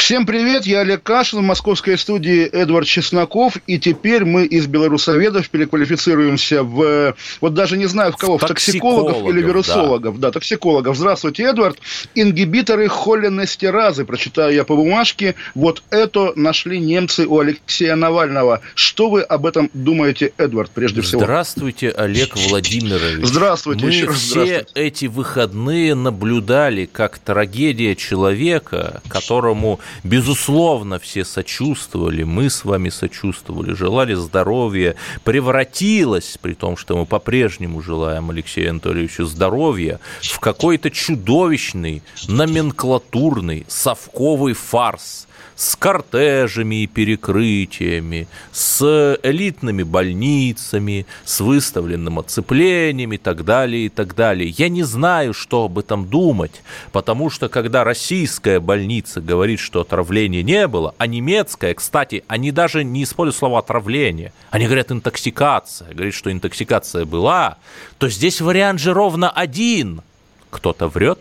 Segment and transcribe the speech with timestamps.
[0.00, 5.50] Всем привет, я Олег Кашин, в московской студии Эдвард Чесноков, и теперь мы из белорусоведов
[5.50, 10.32] переквалифицируемся в, вот даже не знаю в кого, в токсикологов, Токсикологов, или вирусологов, да.
[10.32, 10.96] токсикологов.
[10.96, 11.78] Здравствуйте, Эдвард.
[12.14, 18.62] Ингибиторы холинестеразы, прочитаю я по бумажке, вот это нашли немцы у Алексея Навального.
[18.74, 21.20] Что вы об этом думаете, Эдвард, прежде всего?
[21.20, 23.26] Здравствуйте, Олег Владимирович.
[23.26, 32.22] Здравствуйте, Мы еще раз все эти выходные наблюдали, как трагедия человека, которому, безусловно, все сочувствовали,
[32.22, 39.24] мы с вами сочувствовали, желали здоровья, превратилась, при том, что мы по-прежнему желаем Алексею Анатольевичу
[39.24, 45.26] здоровья, в какой-то чудовищный, номенклатурный, совковый фарс–
[45.60, 54.14] с кортежами и перекрытиями, с элитными больницами, с выставленным оцеплением и так далее, и так
[54.14, 54.48] далее.
[54.48, 60.42] Я не знаю, что об этом думать, потому что когда российская больница говорит, что отравления
[60.42, 66.14] не было, а немецкая, кстати, они даже не используют слово отравление, они говорят интоксикация, говорят,
[66.14, 67.58] что интоксикация была,
[67.98, 70.00] то здесь вариант же ровно один.
[70.48, 71.18] Кто-то врет,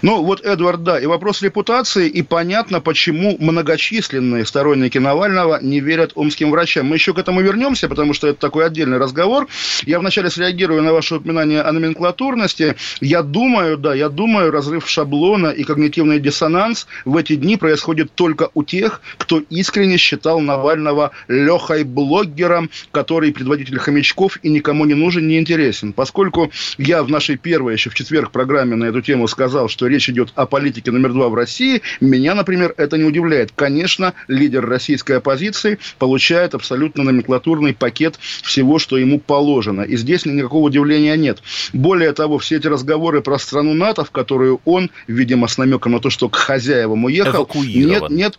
[0.00, 6.12] Ну, вот, Эдвард, да, и вопрос репутации, и понятно, почему многочисленные сторонники Навального не верят
[6.14, 6.86] омским врачам.
[6.86, 9.48] Мы еще к этому вернемся, потому что это такой отдельный разговор.
[9.84, 12.76] Я вначале среагирую на ваше упоминание о номенклатурности.
[13.00, 18.50] Я думаю, да, я думаю, разрыв шаблона и когнитивный диссонанс в эти дни происходит только
[18.54, 25.38] у тех, кто искренне считал Навального Лехой-блогером, который предводитель хомячков и никому не нужен, не
[25.38, 25.92] интересен.
[25.92, 30.08] Поскольку я в нашей первой еще в четверг программе на эту тему сказал, что речь
[30.08, 33.52] идет о политике номер два в России, меня, например, это не удивляет.
[33.54, 39.82] Конечно, лидер российской оппозиции получает абсолютно номенклатурный пакет всего, что ему положено.
[39.82, 41.42] И здесь никакого удивления нет.
[41.72, 46.00] Более того, все эти разговоры про страну НАТО, в которую он, видимо, с намеком на
[46.00, 48.14] то, что к хозяевам уехал, Эвакуирован.
[48.14, 48.38] нет,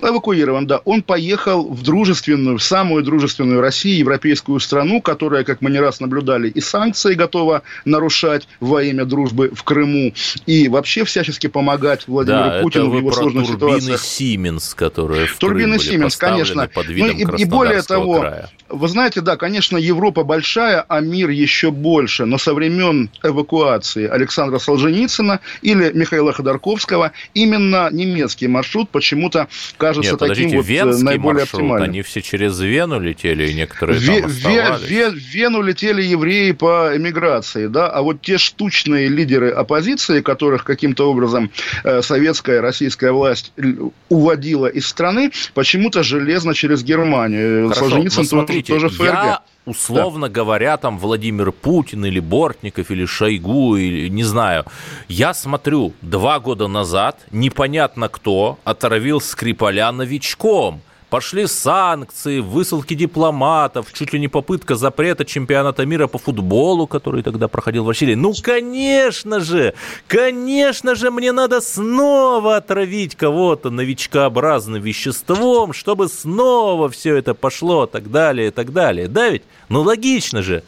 [0.00, 0.78] эвакуирован, да.
[0.84, 6.00] Он поехал в дружественную, в самую дружественную Россию, европейскую страну, которая, как мы не раз
[6.00, 10.12] наблюдали, и санкции готова нарушать во имя дружбы в Крыму,
[10.46, 14.00] и вообще всячески помогать Владимиру да, Путину в его сложных турбины ситуациях.
[14.00, 16.68] Сименс, которые в Турбины Крым были Сименс, поставлены конечно.
[16.68, 18.50] под Ну, видом и, и более того, края.
[18.68, 22.24] вы знаете, да, конечно, Европа большая, а мир еще больше.
[22.24, 30.20] Но со времен эвакуации Александра Солженицына или Михаила Ходорковского именно немецкий маршрут почему-то кажется Нет,
[30.20, 31.90] таким вот э, наиболее маршрут, оптимальным.
[31.90, 34.90] они все через Вену летели, и некоторые Ве- там Ве- оставались.
[34.90, 41.10] Ве- Вену летели евреи по эмиграции, да, а вот те штучные лидеры оппозиции, которых каким-то
[41.10, 41.50] образом
[41.84, 43.52] э, советская, российская власть
[44.08, 47.68] уводила из страны, почему-то железно через Германию.
[47.68, 49.00] Хорошо, Солженицын смотрите, тоже ФРГ.
[49.00, 54.64] я, условно говоря, там Владимир Путин или Бортников или Шойгу, или не знаю,
[55.08, 60.80] я смотрю, два года назад непонятно кто отравил Скрипаля новичком.
[61.14, 67.46] Пошли санкции, высылки дипломатов, чуть ли не попытка запрета чемпионата мира по футболу, который тогда
[67.46, 68.14] проходил в России.
[68.14, 69.74] Ну, конечно же,
[70.08, 78.10] конечно же, мне надо снова отравить кого-то новичкообразным веществом, чтобы снова все это пошло, так
[78.10, 79.06] далее, так далее.
[79.06, 79.44] Да ведь?
[79.68, 80.64] Ну, логично же.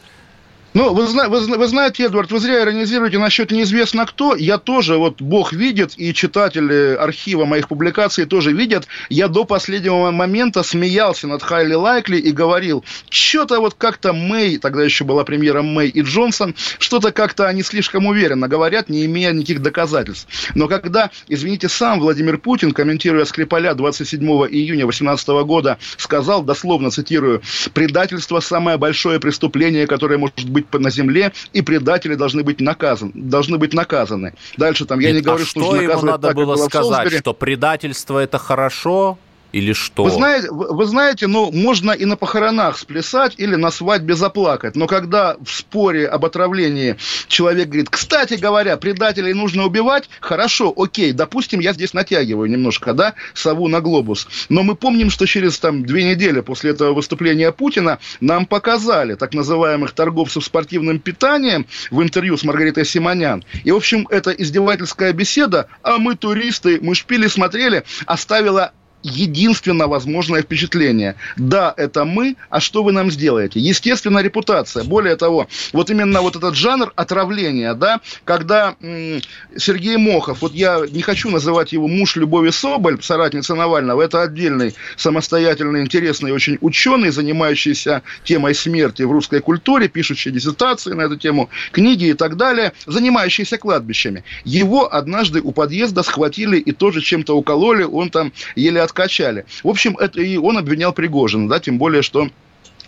[0.77, 4.35] Ну, вы, вы, вы знаете, Эдвард, вы зря иронизируете насчет неизвестно кто.
[4.35, 8.87] Я тоже, вот Бог видит, и читатели архива моих публикаций тоже видят.
[9.09, 14.83] Я до последнего момента смеялся над Хайли Лайкли и говорил, что-то вот как-то Мэй, тогда
[14.83, 19.63] еще была премьера Мэй и Джонсон, что-то как-то они слишком уверенно говорят, не имея никаких
[19.63, 20.27] доказательств.
[20.53, 27.41] Но когда, извините, сам Владимир Путин, комментируя Скрипаля 27 июня 2018 года, сказал, дословно цитирую,
[27.73, 33.11] «Предательство– самое большое преступление, которое может быть на земле, и предатели должны быть наказаны».
[33.13, 34.33] Должны быть наказаны.
[34.57, 36.55] Дальше там, я Нет, не говорю, а что что нужно ему наказывать надо так, было
[36.55, 37.17] сказать, Солсбери.
[37.19, 39.17] что предательство это хорошо
[39.57, 40.03] или что?
[40.03, 44.75] Вы знаете, вы, знаете, ну, можно и на похоронах сплясать или на свадьбе заплакать.
[44.75, 51.11] Но когда в споре об отравлении человек говорит, кстати говоря, предателей нужно убивать, хорошо, окей,
[51.11, 54.27] допустим, я здесь натягиваю немножко, да, сову на глобус.
[54.49, 59.33] Но мы помним, что через там две недели после этого выступления Путина нам показали так
[59.33, 63.43] называемых торговцев спортивным питанием в интервью с Маргаритой Симонян.
[63.63, 68.71] И, в общем, эта издевательская беседа, а мы туристы, мы шпили смотрели, оставила
[69.07, 71.15] единственно возможное впечатление.
[71.37, 73.59] Да, это мы, а что вы нам сделаете?
[73.59, 74.83] Естественно, репутация.
[74.83, 79.21] Более того, вот именно вот этот жанр отравления, да, когда м-
[79.57, 84.75] Сергей Мохов, вот я не хочу называть его муж Любови Соболь, соратница Навального, это отдельный
[84.97, 91.49] самостоятельный, интересный очень ученый, занимающийся темой смерти в русской культуре, пишущий диссертации на эту тему,
[91.71, 94.23] книги и так далее, занимающийся кладбищами.
[94.43, 99.45] Его однажды у подъезда схватили и тоже чем-то укололи, он там еле откачали.
[99.63, 102.29] В общем, это и он обвинял Пригожина, да, тем более, что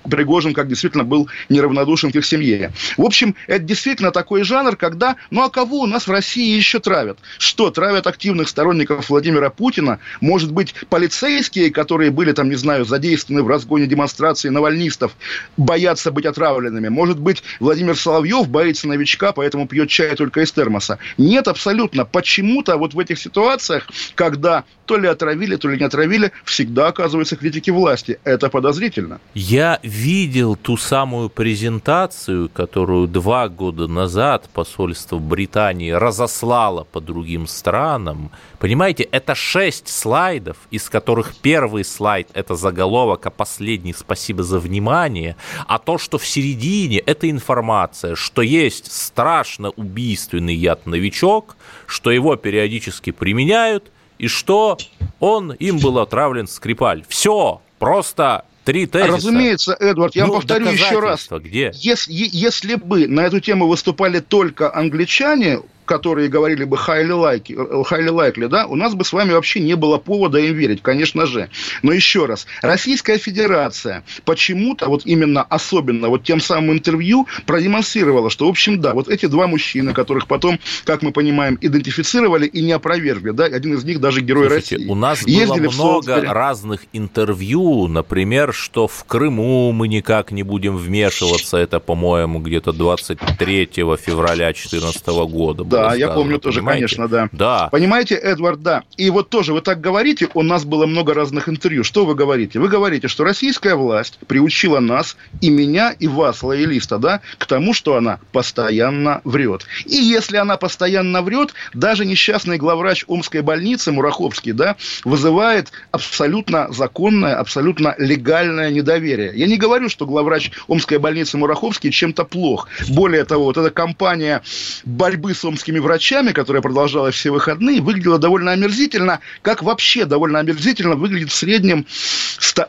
[0.03, 2.71] Пригожин как действительно был неравнодушен к их семье.
[2.97, 6.79] В общем, это действительно такой жанр, когда, ну а кого у нас в России еще
[6.79, 7.19] травят?
[7.37, 9.99] Что, травят активных сторонников Владимира Путина?
[10.21, 15.15] Может быть, полицейские, которые были там, не знаю, задействованы в разгоне демонстрации навальнистов,
[15.57, 16.87] боятся быть отравленными?
[16.89, 20.99] Может быть, Владимир Соловьев боится новичка, поэтому пьет чай только из термоса?
[21.17, 22.05] Нет, абсолютно.
[22.05, 27.35] Почему-то вот в этих ситуациях, когда то ли отравили, то ли не отравили, всегда оказываются
[27.35, 28.19] критики власти.
[28.23, 29.19] Это подозрительно.
[29.35, 38.31] Я видел ту самую презентацию, которую два года назад посольство Британии разослало по другим странам.
[38.59, 45.35] Понимаете, это шесть слайдов, из которых первый слайд– это заголовок, а последний– спасибо за внимание.
[45.67, 51.57] А то, что в середине– это информация, что есть страшно убийственный яд-новичок,
[51.87, 54.77] что его периодически применяют– и что
[55.19, 57.03] он им был отравлен Скрипаль.
[57.07, 59.13] Все, просто Три тезиса.
[59.13, 61.27] Разумеется, Эдвард, я ну, вам повторю еще раз.
[61.31, 61.71] Где?
[61.73, 68.11] Если, если бы на эту тему выступали только англичане, которые говорили бы highly likely, highly
[68.11, 71.49] likely, да, у нас бы с вами вообще не было повода им верить, конечно же.
[71.81, 78.45] Но еще раз, Российская Федерация почему-то, вот именно особенно вот тем самым интервью продемонстрировала, что,
[78.45, 82.73] в общем, да, вот эти два мужчины, которых потом, как мы понимаем, идентифицировали и не
[82.73, 84.89] опровергли, да, один из них даже герой Слушайте, России.
[84.89, 90.77] у нас Ездили было много разных интервью, например, что в Крыму мы никак не будем
[90.77, 95.63] вмешиваться, это, по-моему, где-то 23 февраля 2014 года.
[95.63, 97.29] Да, да, я помню тоже, конечно, да.
[97.31, 97.69] Да.
[97.71, 98.83] Понимаете, Эдвард, да.
[98.97, 101.83] И вот тоже вы так говорите, у нас было много разных интервью.
[101.83, 102.59] Что вы говорите?
[102.59, 107.73] Вы говорите, что российская власть приучила нас, и меня, и вас, лоялиста, да, к тому,
[107.73, 109.65] что она постоянно врет.
[109.85, 117.35] И если она постоянно врет, даже несчастный главврач Омской больницы Мураховский, да, вызывает абсолютно законное,
[117.35, 119.31] абсолютно легальное недоверие.
[119.35, 122.67] Я не говорю, что главврач Омской больницы Мураховский чем-то плох.
[122.89, 124.41] Более того, вот эта кампания
[124.85, 130.39] борьбы с Омским омскими врачами, которая продолжалась все выходные, выглядела довольно омерзительно, как вообще довольно
[130.39, 131.85] омерзительно выглядит в среднем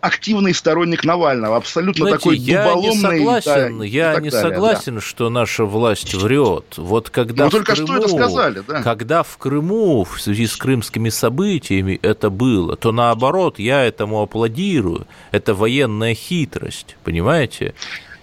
[0.00, 1.56] активный сторонник Навального.
[1.56, 2.92] Абсолютно Знаете, такой я дуболомный.
[2.92, 5.00] Не согласен, да, я не далее, согласен, да.
[5.00, 6.74] что наша власть врет.
[6.76, 8.82] Вот когда ну, только Крыму, что это сказали, да.
[8.82, 15.06] Когда в Крыму в связи с крымскими событиями это было, то наоборот, я этому аплодирую.
[15.32, 17.74] Это военная хитрость, понимаете?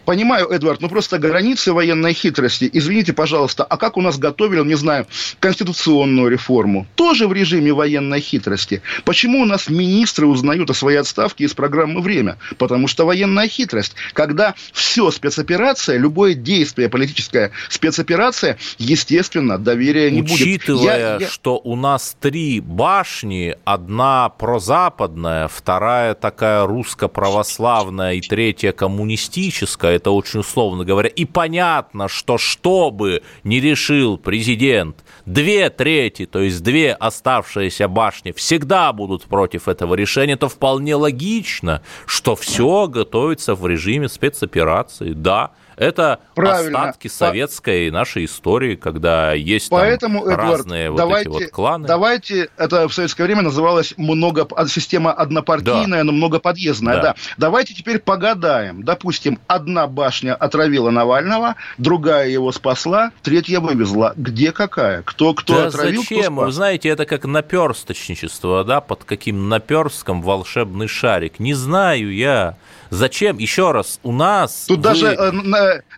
[0.08, 2.70] Понимаю, Эдвард, ну просто границы военной хитрости.
[2.72, 5.06] Извините, пожалуйста, а как у нас готовили, не знаю,
[5.42, 6.88] конституционную реформу?
[6.96, 8.82] Тоже в режиме военной хитрости.
[9.04, 12.38] Почему у нас министры узнают о своей отставке из программы «Время»?
[12.58, 13.96] Потому что военная хитрость.
[14.14, 20.62] Когда все спецоперация, любое действие, политическая спецоперация, естественно, доверия не Учитывая, будет.
[20.62, 21.28] Учитывая, я...
[21.28, 30.40] что у нас три башни, одна прозападная, вторая такая русско-православная и третья коммунистическая, это очень
[30.40, 36.94] условно говоря, и понятно, что что бы не решил президент, две трети, то есть две
[36.94, 44.08] оставшиеся башни всегда будут против этого решения, то вполне логично, что все готовится в режиме
[44.08, 46.80] спецоперации, да, это Правильно.
[46.80, 51.88] остатки советской нашей истории, когда есть Поэтому, там Эдуард, разные давайте, вот эти вот кланы.
[51.88, 56.04] Давайте, это в советское время называлось много, система однопартийная, да.
[56.04, 56.96] но многоподъездная.
[56.96, 57.02] Да.
[57.02, 57.16] да.
[57.38, 58.84] Давайте теперь погадаем.
[58.84, 64.14] Допустим, одна башня отравила Навального, другая его спасла, третья вывезла.
[64.18, 65.04] Где какая?
[65.04, 66.36] Кто, кто да отравил, зачем?
[66.36, 71.40] Кто Вы знаете, это как наперсточничество, да, под каким наперстком волшебный шарик.
[71.40, 72.58] Не знаю я.
[72.90, 73.38] Зачем?
[73.38, 74.66] Еще раз, у нас...
[74.68, 74.84] Тут вы...
[74.84, 75.32] даже э,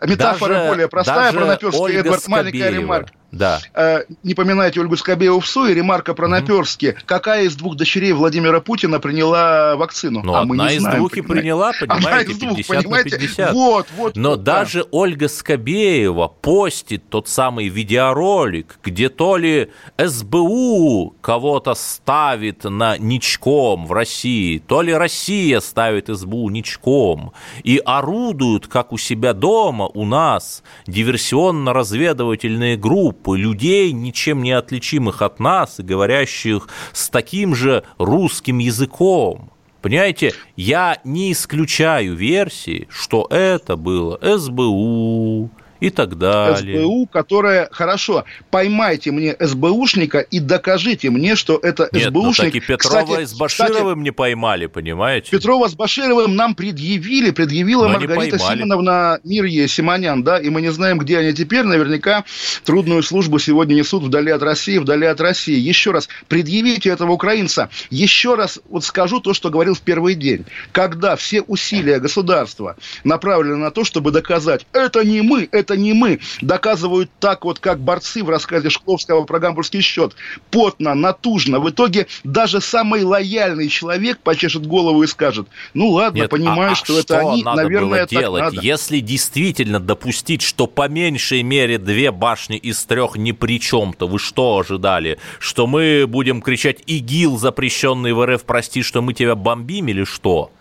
[0.06, 3.12] метафора даже, более простая про наперстки Эдвард, маленькая ремарка.
[3.32, 3.60] Да.
[3.74, 6.30] Э, не поминаете Ольгу Скобееву в СУ и ремарка про.
[6.30, 6.64] Угу.
[7.06, 10.22] Какая из двух дочерей Владимира Путина приняла вакцину?
[10.24, 12.84] Ну, а одна мы не из знаем, двух и приняла, понимаете, одна из двух, 50
[12.84, 13.10] понимаете?
[13.10, 13.54] на 50.
[13.54, 14.16] Вот, вот.
[14.16, 14.90] Но вот, даже да.
[14.92, 23.92] Ольга Скобеева постит тот самый видеоролик, где то ли СБУ кого-то ставит на ничком в
[23.92, 27.34] России, то ли Россия ставит СБУ ничком,
[27.64, 35.22] и орудуют, как у себя дома, у нас, диверсионно-разведывательные группы, группы людей, ничем не отличимых
[35.22, 39.52] от нас и говорящих с таким же русским языком.
[39.82, 46.82] Понимаете, я не исключаю версии, что это было СБУ, и так далее.
[46.82, 52.46] СБУ, которая, хорошо, поймайте мне СБУшника и докажите мне, что это Нет, СБУшник.
[52.46, 55.32] Ну, так и Петрова кстати, с Башировым кстати, не поймали, понимаете?
[55.32, 60.72] Петрова с Башировым нам предъявили, предъявила Но Маргарита Симоновна Мирье Симонян, да, и мы не
[60.72, 62.26] знаем, где они теперь, наверняка
[62.66, 65.58] трудную службу сегодня несут вдали от России, вдали от России.
[65.58, 67.70] Еще раз, предъявите этого украинца.
[67.90, 70.46] Еще раз вот скажу то, что говорил в первый день.
[70.72, 75.94] Когда все усилия государства направлены на то, чтобы доказать, это не мы, это это не
[75.94, 80.16] мы, доказывают так вот, как борцы в рассказе Шкловского про гамбургский счет.
[80.50, 81.60] Потно, натужно.
[81.60, 86.76] В итоге даже самый лояльный человек почешет голову и скажет, ну ладно, Нет, понимаю, а,
[86.76, 88.62] что, а это что они, надо наверное, было делать, надо.
[88.62, 94.08] Если действительно допустить, что по меньшей мере две башни из трех ни при чем, то
[94.08, 95.20] вы что ожидали?
[95.40, 100.52] Что мы будем кричать «ИГИЛ, запрещенный в РФ, прости, что мы тебя бомбим» или что?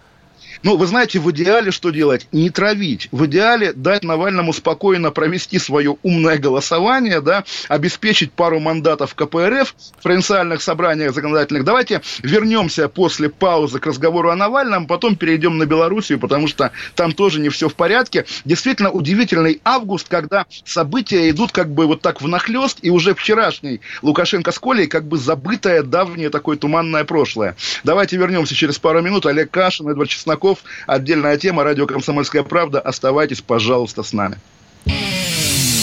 [0.63, 2.27] Ну, вы знаете, в идеале что делать?
[2.33, 3.09] Не травить.
[3.13, 10.03] В идеале дать Навальному спокойно провести свое умное голосование, да, обеспечить пару мандатов КПРФ в
[10.03, 11.65] провинциальных собраниях законодательных.
[11.65, 17.13] Давайте вернемся после паузы к разговору о Навальном, потом перейдем на Белоруссию, потому что там
[17.13, 18.25] тоже не все в порядке.
[18.45, 24.51] Действительно удивительный август, когда события идут как бы вот так внахлест, и уже вчерашний Лукашенко
[24.51, 27.57] с Колей как бы забытое давнее такое туманное прошлое.
[27.85, 29.27] Давайте вернемся через пару минут.
[29.27, 30.65] Олег Кашин, Эдвард Чесноков, Песков.
[30.87, 31.65] Отдельная тема.
[31.65, 32.81] Радио «Комсомольская правда».
[32.81, 34.39] Оставайтесь, пожалуйста, с нами.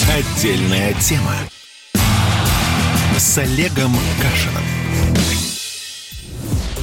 [0.09, 1.33] Отдельная тема.
[3.17, 4.63] С Олегом Кашином.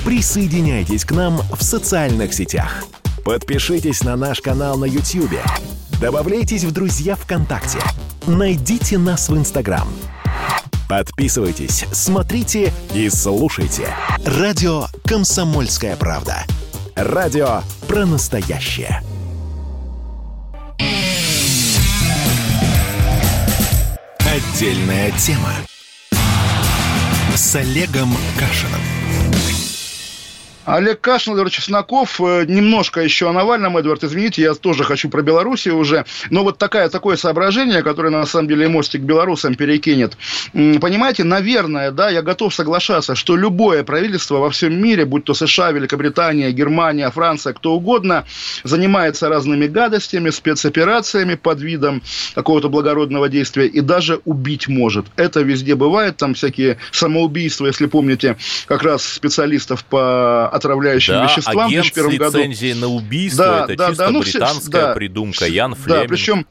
[0.04, 2.84] Присоединяйтесь к нам в социальных сетях.
[3.24, 5.38] Подпишитесь на наш канал на YouTube.
[6.00, 7.78] Добавляйтесь в друзья ВКонтакте.
[8.26, 9.88] Найдите нас в Инстаграм.
[10.88, 13.88] Подписывайтесь, смотрите и слушайте.
[14.26, 16.44] Радио «Комсомольская правда».
[16.94, 19.00] Радио про настоящее.
[24.18, 25.52] Отдельная тема
[27.34, 28.80] с Олегом Кашиным.
[30.64, 32.20] Олег Кашин, Эдвард Чесноков.
[32.20, 36.04] Э, немножко еще о Навальном, Эдвард, извините, я тоже хочу про Белоруссию уже.
[36.30, 40.16] Но вот такая, такое соображение, которое на самом деле мостик белорусам перекинет.
[40.52, 45.72] Понимаете, наверное, да, я готов соглашаться, что любое правительство во всем мире, будь то США,
[45.72, 48.24] Великобритания, Германия, Франция, кто угодно,
[48.62, 52.02] занимается разными гадостями, спецоперациями под видом
[52.34, 55.06] какого-то благородного действия и даже убить может.
[55.16, 61.68] Это везде бывает, там всякие самоубийства, если помните, как раз специалистов по отравляющим да, веществам
[61.68, 62.38] в 2001 году.
[62.38, 66.02] лицензии на убийство, да, это да, чисто да, ну, британская да, придумка, Ян Флеминг.
[66.02, 66.46] Да, причем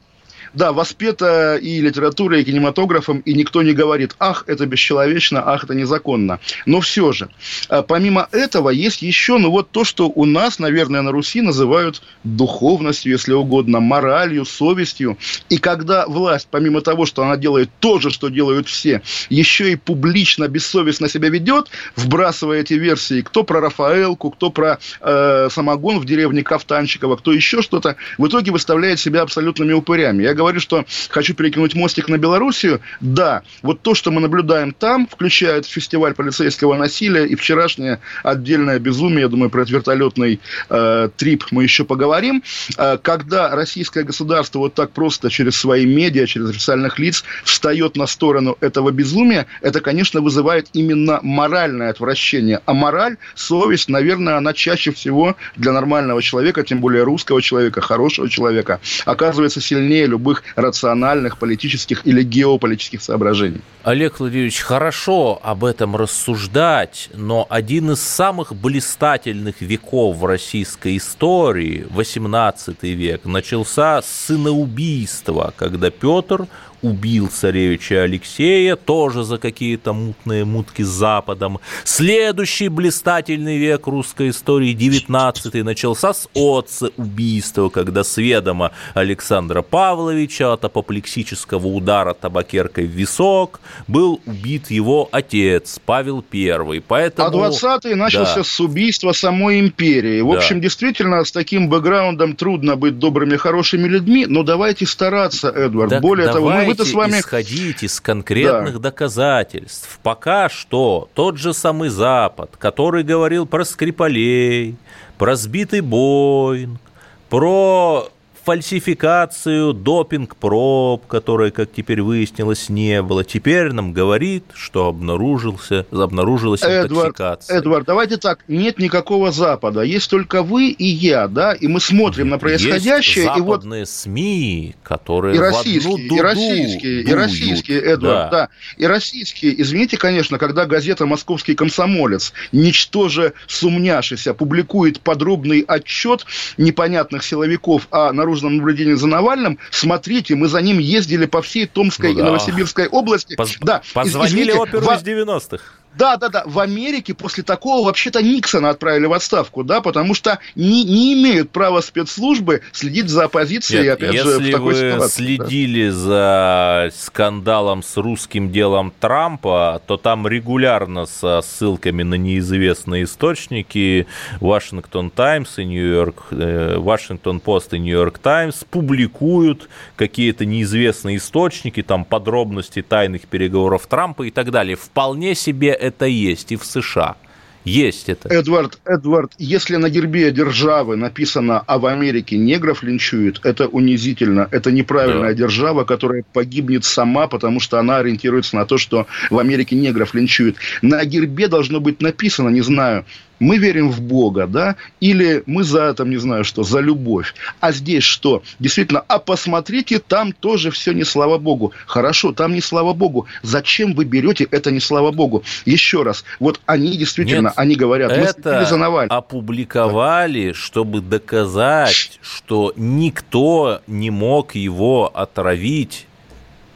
[0.54, 5.74] да, воспета и литературой, и кинематографом, и никто не говорит, ах, это бесчеловечно, ах, это
[5.74, 6.40] незаконно.
[6.66, 7.28] Но все же,
[7.68, 12.02] а, помимо этого, есть еще, ну вот то, что у нас, наверное, на Руси называют
[12.24, 15.18] духовностью, если угодно, моралью, совестью.
[15.48, 19.76] И когда власть, помимо того, что она делает то же, что делают все, еще и
[19.76, 26.04] публично, бессовестно себя ведет, вбрасывая эти версии, кто про Рафаэлку, кто про э, самогон в
[26.04, 30.22] деревне Кафтанчикова, кто еще что-то, в итоге выставляет себя абсолютными упырями.
[30.22, 32.80] Я говорю, что хочу перекинуть мостик на Белоруссию.
[33.00, 39.22] Да, вот то, что мы наблюдаем там, включает фестиваль полицейского насилия и вчерашнее отдельное безумие,
[39.22, 42.42] я думаю, про этот вертолетный э, трип мы еще поговорим,
[42.76, 48.06] э, когда российское государство вот так просто через свои медиа, через официальных лиц встает на
[48.06, 52.60] сторону этого безумия, это, конечно, вызывает именно моральное отвращение.
[52.66, 58.28] А мораль, совесть, наверное, она чаще всего для нормального человека, тем более русского человека, хорошего
[58.28, 63.60] человека, оказывается сильнее любых любых рациональных политических или геополитических соображений.
[63.84, 71.86] Олег Владимирович, хорошо об этом рассуждать, но один из самых блистательных веков в российской истории,
[71.90, 76.46] 18 век, начался с сыноубийства, когда Петр
[76.82, 81.60] убил царевича Алексея, тоже за какие-то мутные мутки с Западом.
[81.84, 90.52] Следующий блистательный век русской истории, 19 начался с отца убийства, когда с ведома Александра Павловича
[90.52, 96.82] от апоплексического удара табакеркой в висок был убит его отец Павел I.
[96.86, 97.42] Поэтому...
[97.42, 98.44] А 20-й начался да.
[98.44, 100.20] с убийства самой империи.
[100.20, 100.38] В да.
[100.38, 105.90] общем, действительно, с таким бэкграундом трудно быть добрыми, хорошими людьми, но давайте стараться, Эдвард.
[105.90, 107.20] Так Более того, мы мы-то с вами...
[107.20, 108.90] исходить из конкретных да.
[108.90, 109.98] доказательств.
[110.02, 114.76] Пока что тот же самый Запад, который говорил про Скрипалей,
[115.18, 116.80] про сбитый Боинг,
[117.28, 118.10] про
[118.44, 123.24] фальсификацию допинг-проб, которой, как теперь выяснилось, не было.
[123.24, 127.56] Теперь нам говорит, что обнаружился, обнаружилась интоксикация.
[127.56, 131.80] Эдвард, Эдвард, давайте так, нет никакого Запада, есть только вы и я, да, и мы
[131.80, 133.24] смотрим на происходящее.
[133.24, 133.88] Есть западные и вот...
[133.88, 138.30] СМИ, которые и российские, и российские, и российские, Эдвард, да.
[138.30, 139.60] да, и российские.
[139.60, 148.56] Извините, конечно, когда газета «Московский комсомолец», ничтоже сумняшися, публикует подробный отчет непонятных силовиков о наружном
[148.56, 152.20] наблюдении за Навальным, смотрите, мы за ним ездили по всей Томской ну, да.
[152.20, 153.34] и Новосибирской области.
[153.36, 153.56] Поз...
[153.60, 154.92] Да, Позвонили извините, оперу в...
[154.92, 155.62] из 90-х.
[155.96, 156.42] Да, да, да.
[156.46, 161.50] В Америке после такого вообще-то Никсона отправили в отставку, да, потому что не, не имеют
[161.50, 165.24] права спецслужбы следить за оппозицией, Нет, опять если же, в такой вы ситуации.
[165.24, 165.94] следили да.
[165.94, 174.06] за скандалом с русским делом Трампа, то там регулярно со ссылками на неизвестные источники
[174.40, 182.04] Вашингтон Таймс и Нью-Йорк, э, Вашингтон Пост и Нью-Йорк Таймс публикуют какие-то неизвестные источники, там
[182.04, 184.76] подробности тайных переговоров Трампа и так далее.
[184.76, 187.16] Вполне себе это есть и в США.
[187.64, 188.28] Есть это.
[188.28, 194.48] Эдвард, Эдвард, если на гербе державы написано «а в Америке негров линчуют», это унизительно.
[194.50, 195.34] Это неправильная да.
[195.34, 200.56] держава, которая погибнет сама, потому что она ориентируется на то, что в Америке негров линчуют.
[200.82, 203.04] На гербе должно быть написано, не знаю,
[203.42, 207.34] мы верим в Бога, да, или мы за, там, не знаю что, за любовь.
[207.60, 208.42] А здесь что?
[208.60, 211.72] Действительно, а посмотрите, там тоже все не слава Богу.
[211.86, 213.26] Хорошо, там не слава Богу.
[213.42, 215.42] Зачем вы берете это не слава Богу?
[215.64, 219.18] Еще раз, вот они действительно, Нет, они говорят, мы это за Навального.
[219.18, 220.54] опубликовали, да.
[220.54, 226.06] чтобы доказать, что никто не мог его отравить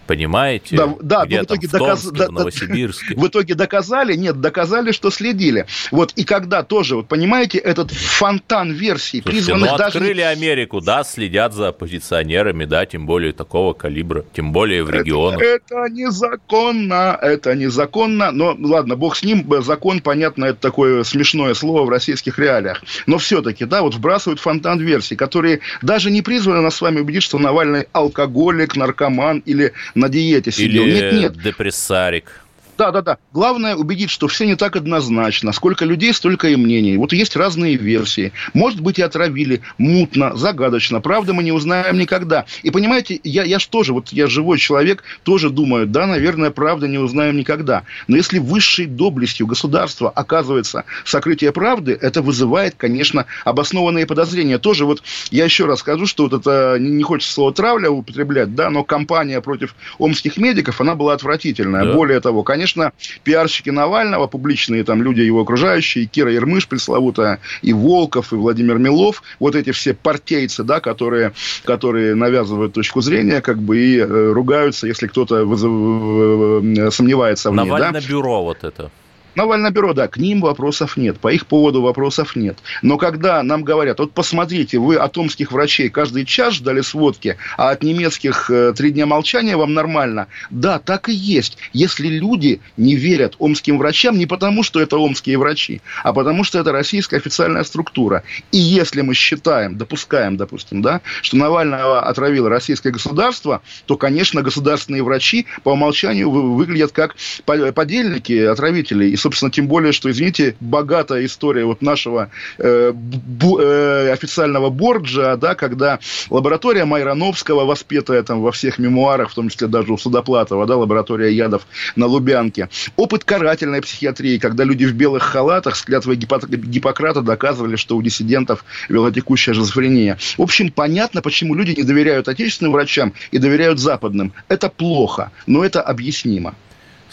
[0.06, 0.76] Понимаете?
[0.76, 2.02] Да, да в итоге, там, в доказ...
[2.02, 3.14] Томске, да, в Новосибирске.
[3.16, 5.66] В итоге доказали, нет, доказали, что следили.
[5.90, 9.98] Вот, и когда тоже, вот понимаете, этот фонтан версий, Слушайте, призванных ну, даже...
[9.98, 15.40] открыли Америку, да, следят за оппозиционерами, да, тем более такого калибра, тем более в регионах.
[15.40, 21.54] Это, это незаконно, это незаконно, но ладно, бог с ним, закон, понятно, это такое смешное
[21.54, 22.82] слово в российских реалиях.
[23.06, 27.22] Но все-таки, да, вот вбрасывают фонтан версий, которые даже не призваны нас с вами убедить,
[27.22, 30.84] что Навальный алкоголик, наркоман или на диете сидел.
[30.84, 31.42] Или нет, нет.
[31.42, 32.45] депрессарик.
[32.78, 33.18] Да, да, да.
[33.32, 35.52] Главное убедить, что все не так однозначно.
[35.52, 36.96] Сколько людей, столько и мнений.
[36.98, 38.32] Вот есть разные версии.
[38.52, 41.00] Может быть, и отравили мутно, загадочно.
[41.00, 42.44] Правда, мы не узнаем никогда.
[42.62, 46.86] И понимаете, я, я же тоже, вот я живой человек, тоже думаю, да, наверное, правда
[46.86, 47.84] не узнаем никогда.
[48.08, 54.58] Но если высшей доблестью государства оказывается сокрытие правды, это вызывает, конечно, обоснованные подозрения.
[54.58, 58.68] Тоже вот я еще раз скажу, что вот это, не хочется слово травля употреблять, да,
[58.68, 61.84] но кампания против омских медиков, она была отвратительная.
[61.84, 61.92] Да.
[61.94, 67.38] Более того, конечно, конечно, пиарщики Навального, публичные там люди его окружающие, и Кира Ермыш пресловутая,
[67.62, 71.32] и Волков, и Владимир Милов, вот эти все партейцы, да, которые,
[71.64, 75.70] которые навязывают точку зрения, как бы и э, ругаются, если кто-то вызов...
[75.70, 77.64] Э, сомневается в ней.
[77.64, 78.08] Навальное да?
[78.08, 78.90] бюро вот это.
[79.36, 82.58] Навальное бюро, да, к ним вопросов нет, по их поводу вопросов нет.
[82.80, 87.68] Но когда нам говорят, вот посмотрите, вы от омских врачей каждый час ждали сводки, а
[87.68, 90.28] от немецких э, три дня молчания вам нормально.
[90.48, 91.58] Да, так и есть.
[91.74, 96.58] Если люди не верят омским врачам не потому, что это омские врачи, а потому, что
[96.58, 98.22] это российская официальная структура.
[98.52, 105.02] И если мы считаем, допускаем, допустим, да, что Навального отравило российское государство, то, конечно, государственные
[105.02, 111.64] врачи по умолчанию выглядят как подельники отравителей и собственно, тем более, что, извините, богатая история
[111.64, 115.98] вот нашего э, бу, э, официального борджа, да, когда
[116.30, 121.32] лаборатория Майрановского, воспетая там во всех мемуарах, в том числе даже у Судоплатова, да, лаборатория
[121.34, 122.68] ядов на Лубянке.
[122.94, 128.64] Опыт карательной психиатрии, когда люди в белых халатах с клятвой Гиппократа доказывали, что у диссидентов
[128.88, 130.18] велотекущая шизофрения.
[130.38, 134.32] В общем, понятно, почему люди не доверяют отечественным врачам и доверяют западным.
[134.46, 136.54] Это плохо, но это объяснимо.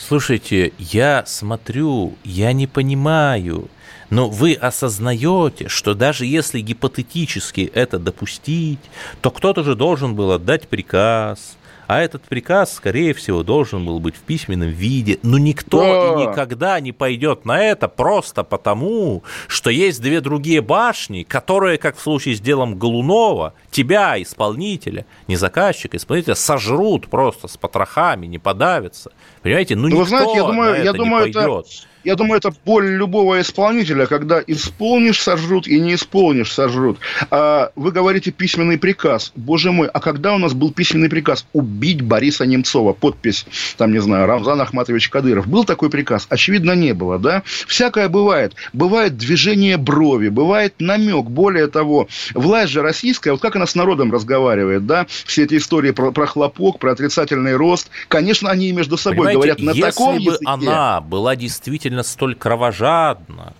[0.05, 3.69] Слушайте, я смотрю, я не понимаю,
[4.09, 8.81] но вы осознаете, что даже если гипотетически это допустить,
[9.21, 11.55] то кто-то же должен был отдать приказ,
[11.87, 15.19] а этот приказ, скорее всего, должен был быть в письменном виде.
[15.23, 16.21] Но никто да.
[16.21, 21.97] и никогда не пойдет на это просто потому, что есть две другие башни, которые, как
[21.97, 28.39] в случае с делом Голунова, тебя, исполнителя, не заказчика, исполнителя, сожрут просто с потрохами, не
[28.39, 29.11] подавятся.
[29.41, 29.75] Понимаете?
[29.75, 31.65] Ну, ну никто вы знаете, я думаю, на это я думаю, не пойдет.
[31.65, 36.99] Это я думаю, это боль любого исполнителя, когда исполнишь, сожрут, и не исполнишь, сожрут.
[37.31, 39.31] А вы говорите письменный приказ.
[39.35, 41.45] Боже мой, а когда у нас был письменный приказ?
[41.53, 42.93] У бить Бориса Немцова.
[42.93, 43.45] Подпись,
[43.77, 45.47] там, не знаю, Рамзан Ахматович Кадыров.
[45.47, 46.27] Был такой приказ?
[46.29, 47.43] Очевидно, не было, да?
[47.67, 48.53] Всякое бывает.
[48.73, 51.25] Бывает движение брови, бывает намек.
[51.25, 55.05] Более того, власть же российская, вот как она с народом разговаривает, да?
[55.25, 57.89] Все эти истории про, про хлопок, про отрицательный рост.
[58.07, 60.45] Конечно, они между собой Понимаете, говорят на если таком бы языке.
[60.45, 63.53] она была действительно столь кровожадна,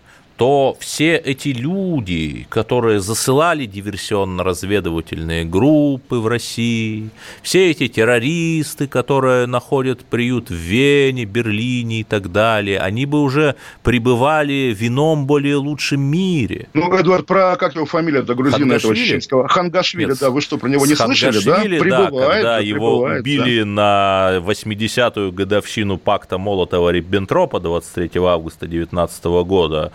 [0.43, 10.03] то все эти люди, которые засылали диверсионно-разведывательные группы в России, все эти террористы, которые находят
[10.03, 16.01] приют в Вене, Берлине и так далее, они бы уже пребывали в ином более лучшем
[16.01, 16.67] мире.
[16.73, 19.47] Ну, Эдуард, про, как его фамилия, это грузина этого чеченского.
[19.47, 21.53] Хангашвили, Нет, да, вы что, про него не слышали, да?
[21.55, 23.65] Хангашвили, да, Прибывает, когда да, его прибывает, убили да.
[23.65, 29.93] на 80-ю годовщину пакта Молотова-Риббентропа 23 августа 19 года,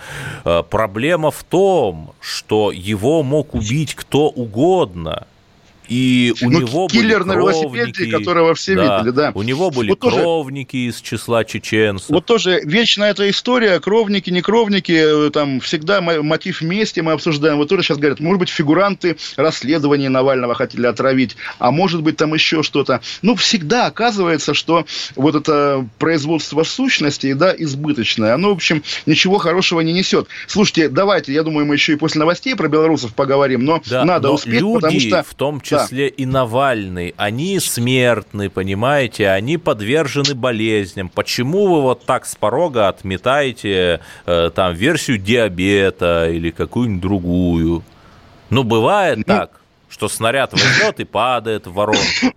[0.70, 5.26] проблема в том, что его мог убить кто угодно.
[5.88, 9.32] И у Ну, него киллер были на велосипеде, которого все видели, да.
[9.34, 12.10] У него были Вот тоже- кровники из числа чеченцев.
[12.10, 17.12] Вот тоже вечная эта история, кровники, не кровники, э, там всегда мо- мотив мести мы
[17.12, 17.56] обсуждаем.
[17.56, 22.34] Вот тоже сейчас говорят, может быть, фигуранты расследования Навального хотели отравить, а может быть, там
[22.34, 23.00] еще что-то.
[23.22, 24.84] Ну, всегда оказывается, что
[25.16, 30.28] вот это производство сущностей, да, избыточное, оно, в общем, ничего хорошего не несет.
[30.46, 34.28] Слушайте, давайте, я думаю, мы еще и после новостей про белорусов поговорим, но Да, надо
[34.28, 35.22] но успеть, люди, потому что...
[35.22, 41.08] в том числе и Навальный, они смертны, понимаете, они подвержены болезням.
[41.08, 47.82] Почему вы вот так с порога отметаете э, там версию диабета или какую-нибудь другую?
[48.50, 52.34] Ну, бывает так, что снаряд возьмет и падает в воронку.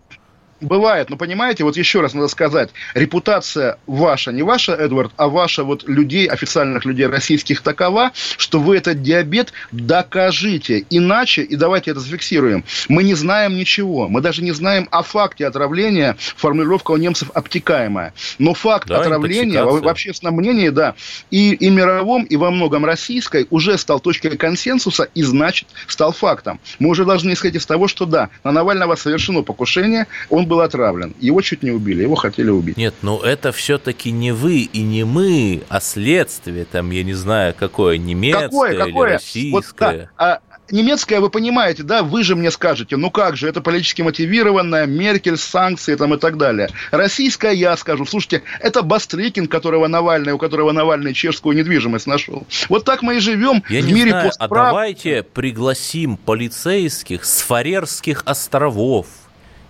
[0.61, 5.63] Бывает, но понимаете, вот еще раз надо сказать, репутация ваша, не ваша, Эдвард, а ваша
[5.63, 10.85] вот людей, официальных людей российских такова, что вы этот диабет докажите.
[10.91, 14.07] Иначе, и давайте это зафиксируем, мы не знаем ничего.
[14.07, 16.15] Мы даже не знаем о факте отравления.
[16.35, 18.13] Формулировка у немцев обтекаемая.
[18.37, 20.93] Но факт Да, отравления в, в общественном мнении, да,
[21.31, 26.59] и, и мировом, и во многом российской уже стал точкой консенсуса и, значит, стал фактом.
[26.77, 31.15] Мы уже должны исходить из того, что да, на Навального совершено покушение, он был отравлен.
[31.21, 32.75] Его чуть не убили, его хотели убить.
[32.75, 37.55] Нет, ну это все-таки не вы и не мы, а следствие, там, я не знаю,
[37.57, 38.89] какое, немецкое какое, какое?
[38.89, 40.11] или Вот, да, российское.
[40.17, 40.39] а,
[40.71, 45.37] немецкое, вы понимаете, да, вы же мне скажете, ну как же, это политически мотивированное, Меркель,
[45.37, 46.69] санкции там и так далее.
[46.91, 52.45] Российское я скажу, слушайте, это Бастрыкин, которого Навальный, у которого Навальный чешскую недвижимость нашел.
[52.67, 54.67] Вот так мы и живем Я в не мире знаю, а постправ.
[54.67, 59.07] давайте пригласим полицейских с Фарерских островов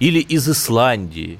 [0.02, 1.38] или из Исландии.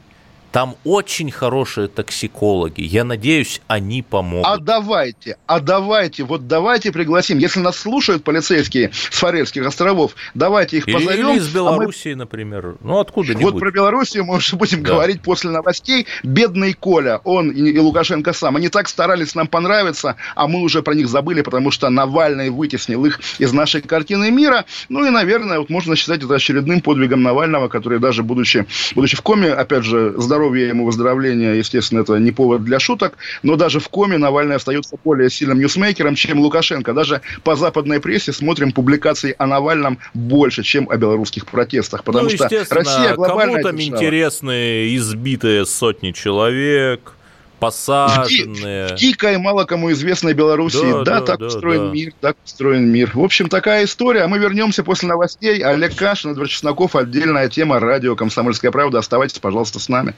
[0.52, 2.82] Там очень хорошие токсикологи.
[2.82, 4.46] Я надеюсь, они помогут.
[4.46, 7.38] А давайте, а давайте, вот давайте пригласим.
[7.38, 11.30] Если нас слушают полицейские с Фарерских островов, давайте их позовем.
[11.30, 12.76] или из а мы Белоруссии, например.
[12.82, 13.44] Ну, откуда-нибудь.
[13.44, 14.90] Вот про Белоруссию мы уже будем Да.
[14.90, 16.06] говорить после новостей.
[16.24, 20.82] Бедный Коля, он и, и Лукашенко сам, они так старались нам понравиться, а мы уже
[20.82, 24.66] про них забыли, потому что Навальный вытеснил их из нашей картины мира.
[24.90, 29.22] Ну и, наверное, вот можно считать это очередным подвигом Навального, который даже будучи, будучи в
[29.22, 33.90] коме, опять же, здоровье ему, выздоровления, естественно, это не повод для шуток, но даже в
[33.90, 36.94] коме Навальный остается более сильным ньюсмейкером, чем Лукашенко.
[36.94, 42.30] Даже по западной прессе смотрим публикаций о Навальном больше, чем о белорусских протестах, потому ну,
[42.30, 44.04] что Россия глобальная кому там держава.
[44.04, 47.14] интересны избитые сотни человек,
[47.62, 48.88] посаженные.
[48.88, 50.92] В дикой, мало кому известной Белоруссии.
[50.92, 51.94] Да, Да, да, так да, устроен да.
[51.94, 53.12] мир, так устроен мир.
[53.14, 54.24] В общем, такая история.
[54.24, 55.64] А мы вернемся после новостей.
[55.64, 56.96] Олег Кашин, Эдвард Чесноков.
[56.96, 57.80] Отдельная тема.
[57.80, 58.98] Радио «Комсомольская правда».
[58.98, 60.16] Оставайтесь, пожалуйста, с нами.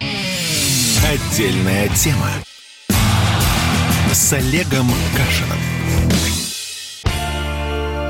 [0.00, 2.30] Отдельная тема.
[4.12, 5.58] С Олегом Кашиным.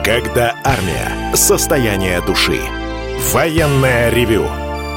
[0.05, 1.35] Когда армия.
[1.35, 2.61] Состояние души.
[3.33, 4.49] Военное ревю.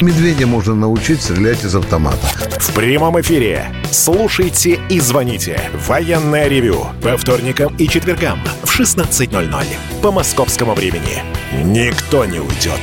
[0.00, 2.26] Медведя можно научить стрелять из автомата.
[2.58, 3.66] В прямом эфире.
[3.90, 5.70] Слушайте и звоните.
[5.86, 6.86] Военное ревю.
[7.02, 9.64] По вторникам и четвергам в 16.00
[10.02, 11.22] по московскому времени.
[11.64, 12.80] Никто не уйдет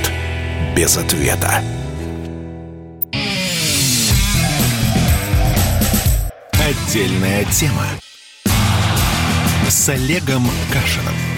[0.75, 1.61] без ответа.
[6.53, 7.85] Отдельная тема.
[9.67, 11.32] С Олегом Кашиным.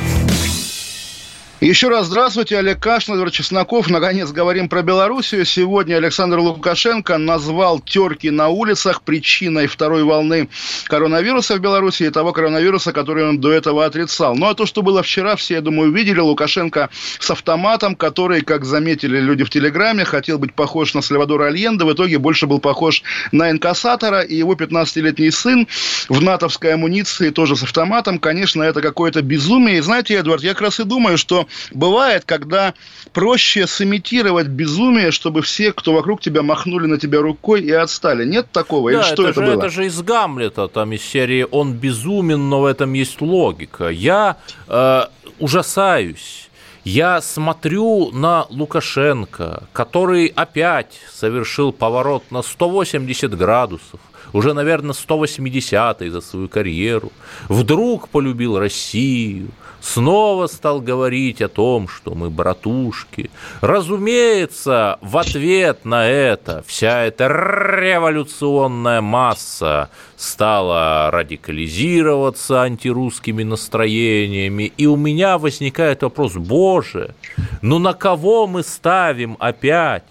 [1.65, 3.89] Еще раз здравствуйте, Олег Кашин, Чесноков.
[3.89, 5.45] Наконец говорим про Белоруссию.
[5.45, 10.47] Сегодня Александр Лукашенко назвал терки на улицах причиной второй волны
[10.86, 14.36] коронавируса в Беларуси и того коронавируса, который он до этого отрицал.
[14.36, 16.19] Ну а то, что было вчера, все, я думаю, видели.
[16.19, 21.86] Лукашенко с автоматом, который, как заметили люди в Телеграме, хотел быть похож на Сальвадора Альенда.
[21.86, 23.01] В итоге больше был похож
[23.32, 24.21] на инкассатора.
[24.21, 25.67] И его 15-летний сын
[26.10, 28.19] в натовской амуниции тоже с автоматом.
[28.19, 29.80] Конечно, это какое-то безумие.
[29.80, 32.73] И знаете, Эдвард, я как раз и думаю, что бывает, когда
[33.13, 38.25] проще сымитировать безумие, чтобы все, кто вокруг тебя, махнули на тебя рукой и отстали.
[38.25, 38.91] Нет такого?
[38.91, 39.61] Да, Или что это, это же, было?
[39.61, 43.89] Это же из Гамлета, там из серии «Он безумен, но в этом есть логика».
[43.89, 44.37] Я
[44.67, 45.03] э,
[45.39, 46.49] ужасаюсь.
[46.83, 53.99] Я смотрю на Лукашенко, который опять совершил поворот на 180 градусов,
[54.33, 57.11] уже, наверное, 180 за свою карьеру.
[57.49, 59.47] Вдруг полюбил Россию,
[59.85, 63.29] снова стал говорить о том, что мы братушки.
[63.61, 74.73] Разумеется, в ответ на это вся эта революционная масса стала радикализироваться антирусскими настроениями.
[74.75, 77.13] И у меня возникает вопрос, боже,
[77.61, 80.03] ну на кого мы ставим опять?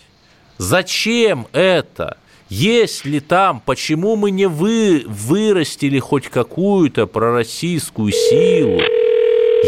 [0.57, 2.19] Зачем это?
[2.49, 8.81] Есть ли там, почему мы не вы, вырастили хоть какую-то пророссийскую силу?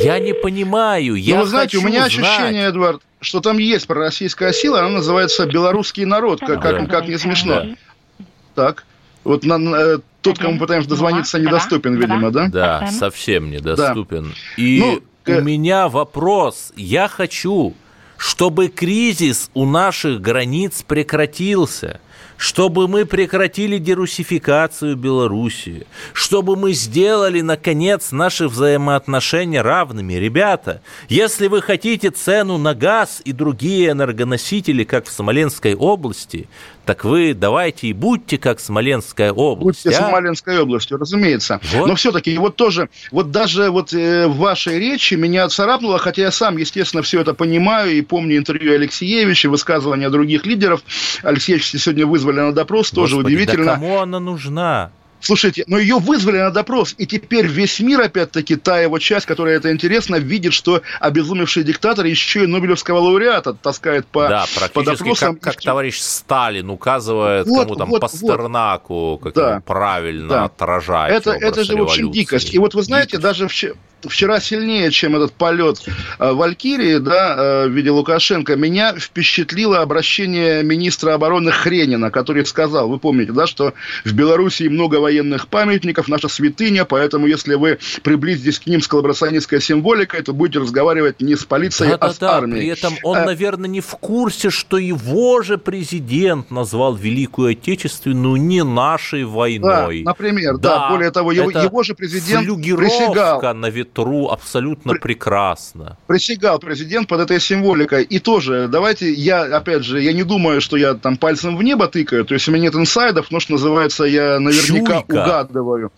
[0.03, 1.15] Я не понимаю.
[1.15, 2.19] Я ну, вы знаете, у меня знать.
[2.19, 7.19] ощущение, Эдвард, что там есть пророссийская сила, она называется белорусский народ, как, как, как не
[7.19, 7.63] смешно.
[7.63, 8.27] Да.
[8.55, 8.87] Так,
[9.25, 12.49] вот на, на, тот, кому пытаемся дозвониться, недоступен, видимо, да?
[12.49, 14.25] Да, совсем недоступен.
[14.25, 14.63] Да.
[14.63, 15.43] И ну, у э...
[15.43, 16.73] меня вопрос.
[16.77, 17.75] Я хочу,
[18.17, 22.01] чтобы кризис у наших границ прекратился
[22.37, 30.15] чтобы мы прекратили дерусификацию Белоруссии, чтобы мы сделали, наконец, наши взаимоотношения равными.
[30.15, 36.49] Ребята, если вы хотите цену на газ и другие энергоносители, как в Смоленской области,
[36.87, 39.85] так вы давайте и будьте как Смоленская область.
[39.85, 40.09] Будьте а?
[40.09, 41.61] Смоленской областью, разумеется.
[41.75, 41.89] Вот.
[41.89, 46.31] Но все-таки вот тоже, вот даже вот э, в вашей речи меня царапнуло, хотя я
[46.31, 50.83] сам, естественно, все это понимаю и помню интервью Алексеевича, высказывания других лидеров.
[51.23, 53.65] Алексеевич сегодня вызвали на допрос, Господи, тоже удивительно.
[53.65, 54.91] Да кому она нужна?
[55.27, 59.57] Слушайте, но ее вызвали на допрос, и теперь весь мир, опять-таки, та его часть, которая
[59.57, 65.35] это интересно, видит, что обезумевший диктатор еще и Нобелевского лауреата таскает по, да, по допросам.
[65.35, 70.45] как, как товарищ Сталин указывает вот, кому там вот, Пастернаку, как да, правильно да.
[70.45, 72.55] отражать Это, это же, в общем, дикость.
[72.55, 73.23] И вот вы знаете, дикость.
[73.25, 75.83] даже вчера, вчера сильнее, чем этот полет
[76.19, 82.89] э, Валькирии, да, э, в виде Лукашенко, меня впечатлило обращение министра обороны Хренина, который сказал,
[82.89, 85.16] вы помните, да, что в Белоруссии много военных
[85.51, 91.21] памятников, наша святыня, поэтому если вы приблизитесь к ним с коллаборационистской символикой, то будете разговаривать
[91.21, 92.37] не с полицией, да, а да, с да.
[92.37, 92.61] армией.
[92.61, 93.25] При этом он, а...
[93.25, 100.03] наверное, не в курсе, что его же президент назвал Великую Отечественную не нашей войной.
[100.03, 103.55] Да, например, да, да более того, его, его же президент присягал.
[103.55, 105.01] на ветру абсолютно При...
[105.01, 105.99] прекрасно.
[106.07, 108.05] Присягал президент под этой символикой.
[108.05, 111.87] И тоже, давайте, я, опять же, я не думаю, что я там пальцем в небо
[111.89, 115.23] тыкаю, то есть у меня нет инсайдов, но, что называется, я наверняка Чуйка.
[115.23, 115.93] угадываю.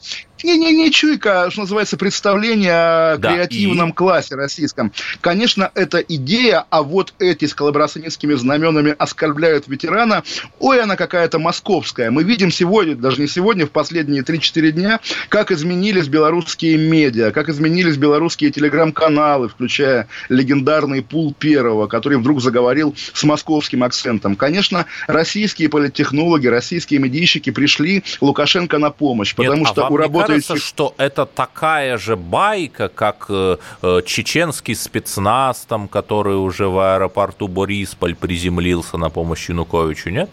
[0.45, 3.93] Не, не, не чуйка, что называется, представление о да, креативном и...
[3.93, 4.93] классе российском.
[5.21, 10.23] Конечно, это идея, а вот эти с коллаборационистскими знаменами оскорбляют ветерана.
[10.61, 12.11] Ой, она какая-то московская.
[12.11, 17.49] Мы видим сегодня, даже не сегодня, в последние 3-4 дня, как изменились белорусские медиа, как
[17.49, 24.37] изменились белорусские телеграм-каналы, включая легендарный Пул Первого, который вдруг заговорил с московским акцентом.
[24.37, 30.49] Конечно, российские политтехнологи, российские медийщики пришли Лукашенко на помощь, потому Нет, что а у работающих...
[30.49, 36.79] кажется, что это такая же байка, как э, э, чеченский спецназ, там, который уже в
[36.79, 40.31] аэропорту Борисполь приземлился на помощь Януковичу, нет?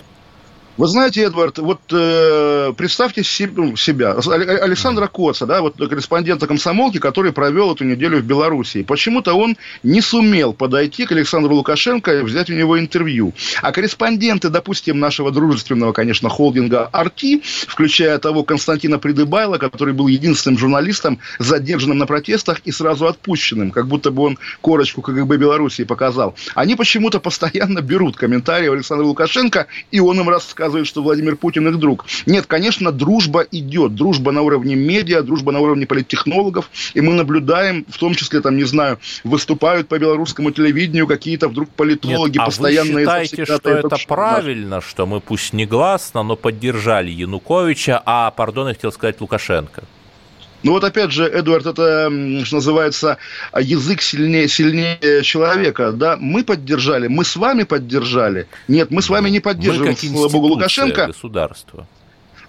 [0.77, 3.21] Вы знаете, Эдвард, вот э, представьте
[3.55, 8.83] ну, себя, Александра Коца, да, вот корреспондента комсомолки, который провел эту неделю в Белоруссии.
[8.83, 13.33] Почему-то он не сумел подойти к Александру Лукашенко и взять у него интервью.
[13.61, 20.59] А корреспонденты, допустим, нашего дружественного, конечно, холдинга «Арти», включая того Константина Придыбайла, который был единственным
[20.59, 26.35] журналистом, задержанным на протестах и сразу отпущенным, как будто бы он корочку КГБ Белоруссии показал.
[26.53, 31.67] Они почему-то постоянно берут комментарии Александра Лукашенко, и он им рассказывает рассказывают, что Владимир Путин
[31.67, 32.06] их друг.
[32.25, 33.95] Нет, конечно, дружба идет.
[33.95, 36.69] Дружба на уровне медиа, дружба на уровне политтехнологов.
[36.95, 41.69] И мы наблюдаем, в том числе, там, не знаю, выступают по белорусскому телевидению какие-то вдруг
[41.69, 42.91] политологи Нет, постоянно...
[42.91, 48.67] А вы считаете, что это правильно, что мы пусть негласно, но поддержали Януковича, а, пардон,
[48.67, 49.84] я хотел сказать Лукашенко?
[50.65, 52.10] Ну вот опять же, Эдуард, это,
[52.43, 53.17] что называется,
[53.56, 55.91] язык сильнее, сильнее человека.
[55.91, 56.17] Да?
[56.19, 58.47] Мы поддержали, мы с вами поддержали.
[58.67, 61.06] Нет, мы с вами не поддерживаем, слава богу, Лукашенко.
[61.06, 61.88] Государство.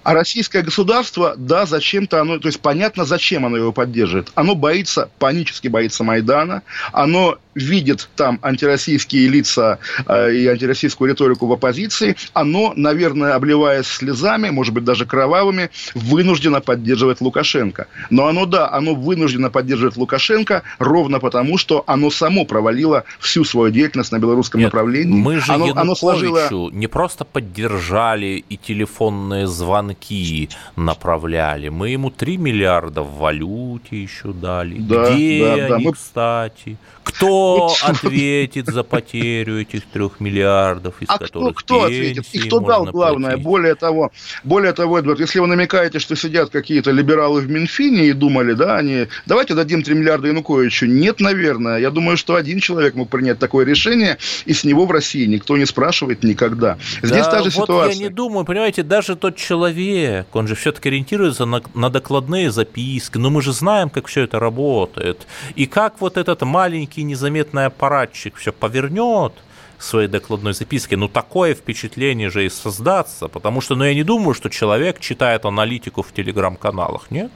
[0.03, 4.33] А российское государство, да, зачем-то оно, то есть понятно, зачем оно его поддерживает.
[4.35, 11.53] Оно боится, панически боится Майдана, оно видит там антироссийские лица э, и антироссийскую риторику в
[11.53, 17.89] оппозиции, оно, наверное, обливаясь слезами, может быть, даже кровавыми, вынуждено поддерживать Лукашенко.
[18.11, 23.73] Но оно, да, оно вынуждено поддерживать Лукашенко ровно потому, что оно само провалило всю свою
[23.73, 25.17] деятельность на белорусском Нет, направлении.
[25.19, 26.71] Мы же оно, оно сложило...
[26.71, 34.79] не просто поддержали и телефонные звонки направляли, мы ему 3 миллиарда в валюте еще дали.
[34.79, 35.75] Да, Где да, да.
[35.77, 35.93] они, мы...
[35.93, 36.77] кстати?
[37.17, 42.27] Кто ответит за потерю этих трех миллиардов, из а которых кто, кто ответит?
[42.33, 43.33] И кто дал главное?
[43.33, 43.45] Платить?
[43.45, 44.13] Более того,
[44.45, 48.77] более того, Эдвард, если вы намекаете, что сидят какие-то либералы в Минфине и думали, да,
[48.77, 50.87] они, давайте дадим 3 миллиарда Януковичу.
[50.87, 51.79] Нет, наверное.
[51.79, 55.57] Я думаю, что один человек мог принять такое решение, и с него в России никто
[55.57, 56.79] не спрашивает никогда.
[57.03, 57.95] Здесь да, та же вот ситуация.
[57.95, 63.19] я не думаю, понимаете, даже тот человек, он же все-таки ориентируется на, на докладные записки,
[63.19, 65.27] но мы же знаем, как все это работает.
[65.55, 69.33] И как вот этот маленький маленький незаметный аппаратчик все повернет
[69.79, 74.35] своей докладной записке, ну такое впечатление же и создаться, потому что, ну я не думаю,
[74.35, 77.31] что человек читает аналитику в телеграм-каналах, нет?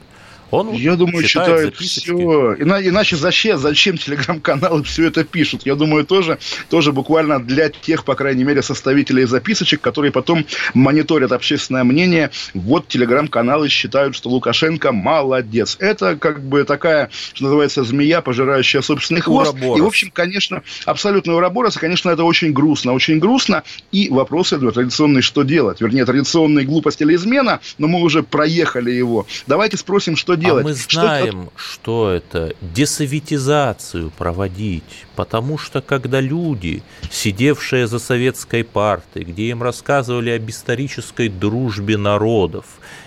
[0.51, 2.53] Он Я думаю, читает, читает все.
[2.59, 5.61] Иначе зачем, зачем телеграм-каналы все это пишут?
[5.65, 11.31] Я думаю, тоже, тоже буквально для тех, по крайней мере, составителей записочек, которые потом мониторят
[11.31, 12.31] общественное мнение.
[12.53, 15.77] Вот телеграм-каналы считают, что Лукашенко молодец.
[15.79, 19.53] Это как бы такая, что называется, змея, пожирающая собственный хвост.
[19.53, 19.79] Уроборос.
[19.79, 21.77] И, в общем, конечно, абсолютно уроборос.
[21.77, 22.91] И, конечно, это очень грустно.
[22.93, 23.63] Очень грустно.
[23.93, 25.79] И вопрос, Эдвард, традиционный, что делать?
[25.79, 29.25] Вернее, традиционный глупость или измена, но мы уже проехали его.
[29.47, 30.65] Давайте спросим, что делать.
[30.65, 38.63] А мы знаем, что, что это десоветизацию проводить, потому что когда люди, сидевшие за советской
[38.63, 42.65] партой, где им рассказывали об исторической дружбе народов,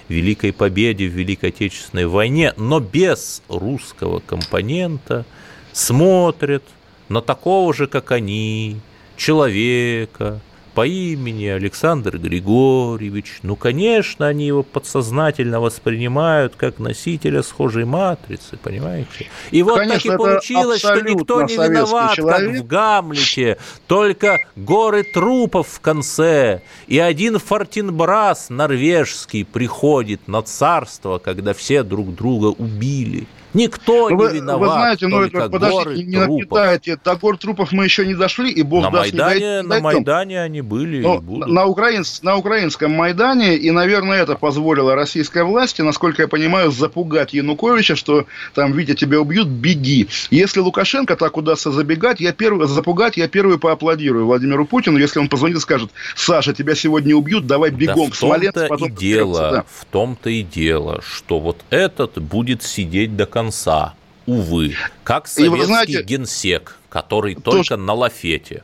[0.08, 5.24] великой победе в Великой Отечественной войне, но без русского компонента,
[5.72, 6.62] смотрят
[7.08, 8.80] на такого же, как они,
[9.16, 10.40] человека,
[10.74, 13.38] по имени Александр Григорьевич.
[13.42, 19.28] Ну, конечно, они его подсознательно воспринимают как носителя схожей матрицы, понимаете?
[19.52, 22.52] И вот конечно, так и получилось, что никто не виноват, человек.
[22.52, 31.18] как в Гамлете, только горы трупов в конце, и один Фортинбрас норвежский приходит на царство,
[31.18, 33.26] когда все друг друга убили.
[33.54, 34.60] Никто вы, не виноват.
[34.60, 36.98] Вы знаете, ну, это, подождите, не накидайте.
[37.04, 40.42] До гор трупов мы еще не дошли, и бог на даст, Майдане, не На Майдане
[40.42, 41.48] они были Но и будут.
[41.48, 47.32] На, украинс, на украинском Майдане, и, наверное, это позволило российской власти, насколько я понимаю, запугать
[47.32, 50.08] Януковича, что там, Витя, тебя убьют, беги.
[50.30, 55.28] Если Лукашенко так удастся забегать, я первый, запугать, я первый поаплодирую Владимиру Путину, если он
[55.28, 58.68] позвонит и скажет, Саша, тебя сегодня убьют, давай бегом да в Смоленск.
[58.68, 59.64] Потом и дело, да.
[59.68, 63.94] В том-то и дело, что вот этот будет сидеть до конца конца,
[64.26, 68.62] увы, как советский знаете, генсек, который тоже, только на лафете.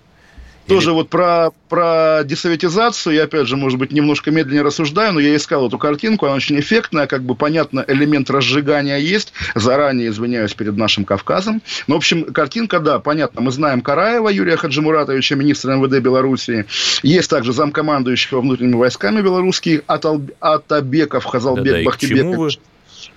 [0.67, 0.95] Тоже Или...
[0.95, 5.67] вот про, про десоветизацию, я опять же, может быть, немножко медленнее рассуждаю, но я искал
[5.67, 11.05] эту картинку, она очень эффектная, как бы понятно, элемент разжигания есть, заранее извиняюсь перед нашим
[11.05, 11.61] Кавказом.
[11.89, 16.67] Но, в общем, картинка, да, понятно, мы знаем Караева Юрия Хаджимуратовича, министра МВД Белоруссии,
[17.03, 22.61] есть также замкомандующего внутренними войсками белорусских Атабеков Хазалбек да, да, Бахтибекович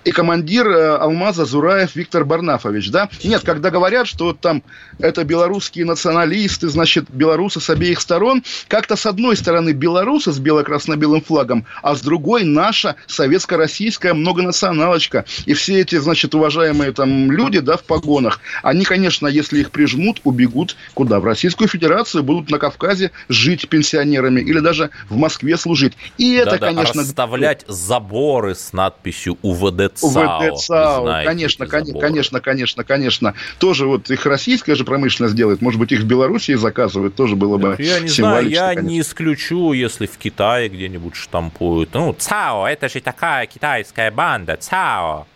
[0.04, 3.08] и командир э, Алмаза Зураев Виктор Барнафович, да?
[3.22, 4.62] Нет, когда говорят, что там
[4.98, 11.22] это белорусские националисты, значит, белорусы с обеих сторон, как-то с одной стороны белорусы с бело-красно-белым
[11.22, 15.24] флагом, а с другой наша советско-российская многонационалочка.
[15.46, 20.20] И все эти, значит, уважаемые там люди, да, в погонах, они, конечно, если их прижмут,
[20.24, 21.20] убегут куда?
[21.20, 25.94] В Российскую Федерацию, будут на Кавказе жить пенсионерами или даже в Москве служить.
[26.18, 27.02] И это, да, конечно...
[27.02, 31.24] Расставлять заборы с надписью УВД УВД ЦАО.
[31.24, 33.34] конечно, конечно, конечно, конечно, конечно.
[33.58, 35.60] Тоже вот их российская же промышленность делает.
[35.60, 38.88] Может быть, их в Белоруссии заказывают, тоже было бы Я не знаю, я конечно.
[38.88, 41.90] не исключу, если в Китае где-нибудь штампуют.
[41.94, 45.26] Ну, ЦАО, это же такая китайская банда, ЦАО.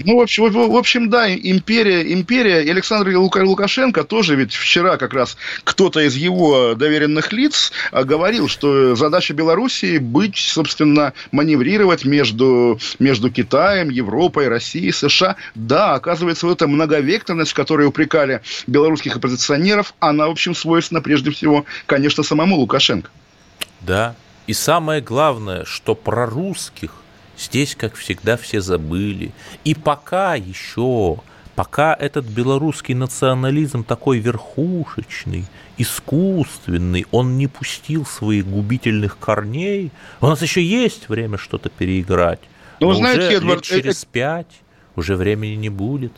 [0.00, 2.62] Ну, в общем, в, общем, да, империя, империя.
[2.62, 8.48] И Александр Лукашенко тоже ведь вчера как раз кто-то из его доверенных лиц а, говорил,
[8.48, 15.36] что задача Белоруссии быть, собственно, маневрировать между, между Китаем, Европой, Россией, США.
[15.54, 21.30] Да, оказывается, вот эта многовекторность, в которой упрекали белорусских оппозиционеров, она, в общем, свойственна прежде
[21.30, 23.10] всего, конечно, самому Лукашенко.
[23.80, 24.16] Да,
[24.48, 27.03] и самое главное, что про русских
[27.38, 29.32] Здесь, как всегда, все забыли.
[29.64, 31.18] И пока еще,
[31.54, 35.44] пока этот белорусский национализм такой верхушечный,
[35.76, 42.40] искусственный, он не пустил своих губительных корней, у нас еще есть время что-то переиграть.
[42.80, 44.12] Ну, Но знаете, уже Эдвард, лет через это...
[44.12, 44.60] пять
[44.96, 46.12] уже времени не будет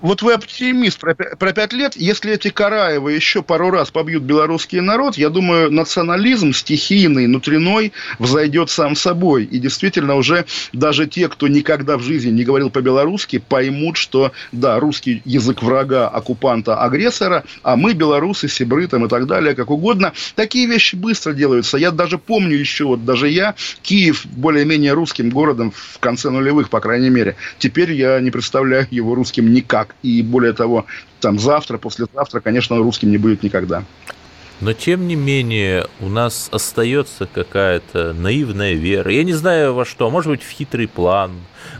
[0.00, 1.96] вот вы оптимист про, пять лет.
[1.96, 8.70] Если эти Караевы еще пару раз побьют белорусский народ, я думаю, национализм стихийный, внутренной взойдет
[8.70, 9.44] сам собой.
[9.44, 14.78] И действительно уже даже те, кто никогда в жизни не говорил по-белорусски, поймут, что да,
[14.78, 20.12] русский язык врага, оккупанта, агрессора, а мы, белорусы, сибры там и так далее, как угодно.
[20.34, 21.76] Такие вещи быстро делаются.
[21.76, 26.80] Я даже помню еще, вот даже я, Киев более-менее русским городом в конце нулевых, по
[26.80, 27.36] крайней мере.
[27.58, 29.96] Теперь я не представляю его русским никак так.
[30.02, 30.86] И более того,
[31.20, 33.84] там завтра, послезавтра, конечно, русским не будет никогда.
[34.60, 39.08] Но тем не менее у нас остается какая-то наивная вера.
[39.08, 41.30] Я не знаю во что, может быть в хитрый план,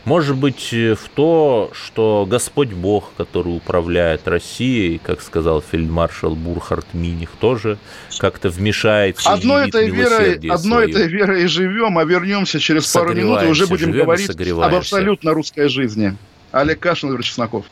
[0.05, 7.31] может быть в то, что Господь Бог, который управляет Россией, как сказал фельдмаршал Бурхард Миних,
[7.31, 7.77] тоже
[8.17, 9.29] как-то вмешается.
[9.29, 13.67] Одной этой верой, одной этой верой и живем, а вернемся через пару минут и уже
[13.67, 16.15] будем говорить об абсолютно русской жизни.
[16.51, 17.65] Олег Кашин, Игорь Чесноков.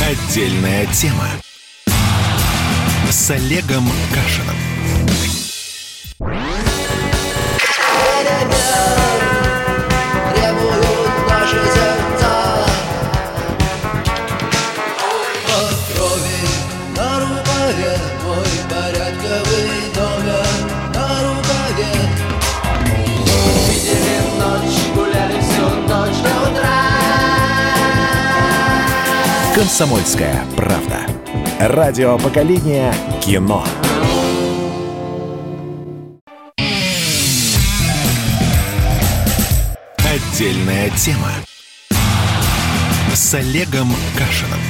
[0.00, 1.28] Отдельная тема
[3.10, 4.71] с Олегом Кашиным.
[29.72, 31.06] «Комсомольская правда».
[31.58, 32.92] Радио поколения
[33.22, 33.64] кино.
[39.96, 41.30] Отдельная тема
[43.14, 44.60] с Олегом Кашиным.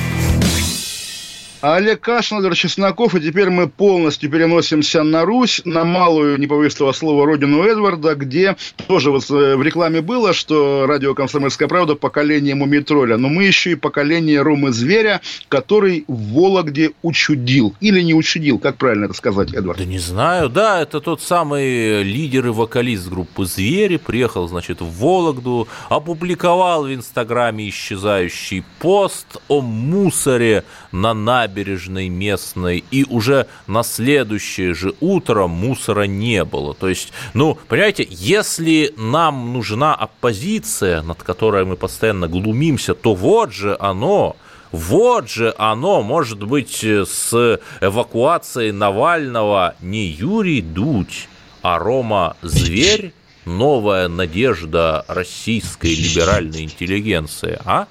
[1.62, 6.90] Олег Кашин, Владимир Чесноков, и теперь мы полностью переносимся на Русь, на малую, не этого
[6.90, 8.56] слова, родину Эдварда, где
[8.88, 13.70] тоже вот э, в рекламе было, что радио «Комсомольская правда» поколение мумитроля, но мы еще
[13.70, 17.76] и поколение Ромы Зверя, который в Вологде учудил.
[17.80, 19.78] Или не учудил, как правильно это сказать, Эдвард?
[19.78, 24.90] Да не знаю, да, это тот самый лидер и вокалист группы «Звери», приехал, значит, в
[24.98, 33.82] Вологду, опубликовал в Инстаграме исчезающий пост о мусоре на набережной набережной местной, и уже на
[33.82, 36.74] следующее же утро мусора не было.
[36.74, 43.52] То есть, ну, понимаете, если нам нужна оппозиция, над которой мы постоянно глумимся, то вот
[43.52, 44.36] же оно,
[44.72, 51.28] вот же оно, может быть, с эвакуацией Навального не Юрий Дудь,
[51.60, 53.12] а Рома Зверь,
[53.44, 57.86] новая надежда российской либеральной интеллигенции, а?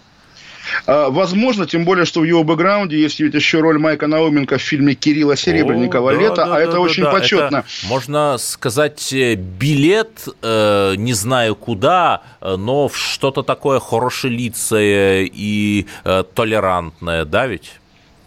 [0.86, 4.62] А, возможно, тем более, что в его бэкграунде есть ведь еще роль Майка Науменко в
[4.62, 7.58] фильме Кирилла Серебренникова О, «Лето», да, а да, это да, очень да, почетно.
[7.58, 15.30] Это, можно сказать, э, билет, э, не знаю куда, э, но в что-то такое хорошелицее
[15.32, 17.81] и э, толерантное, да ведь?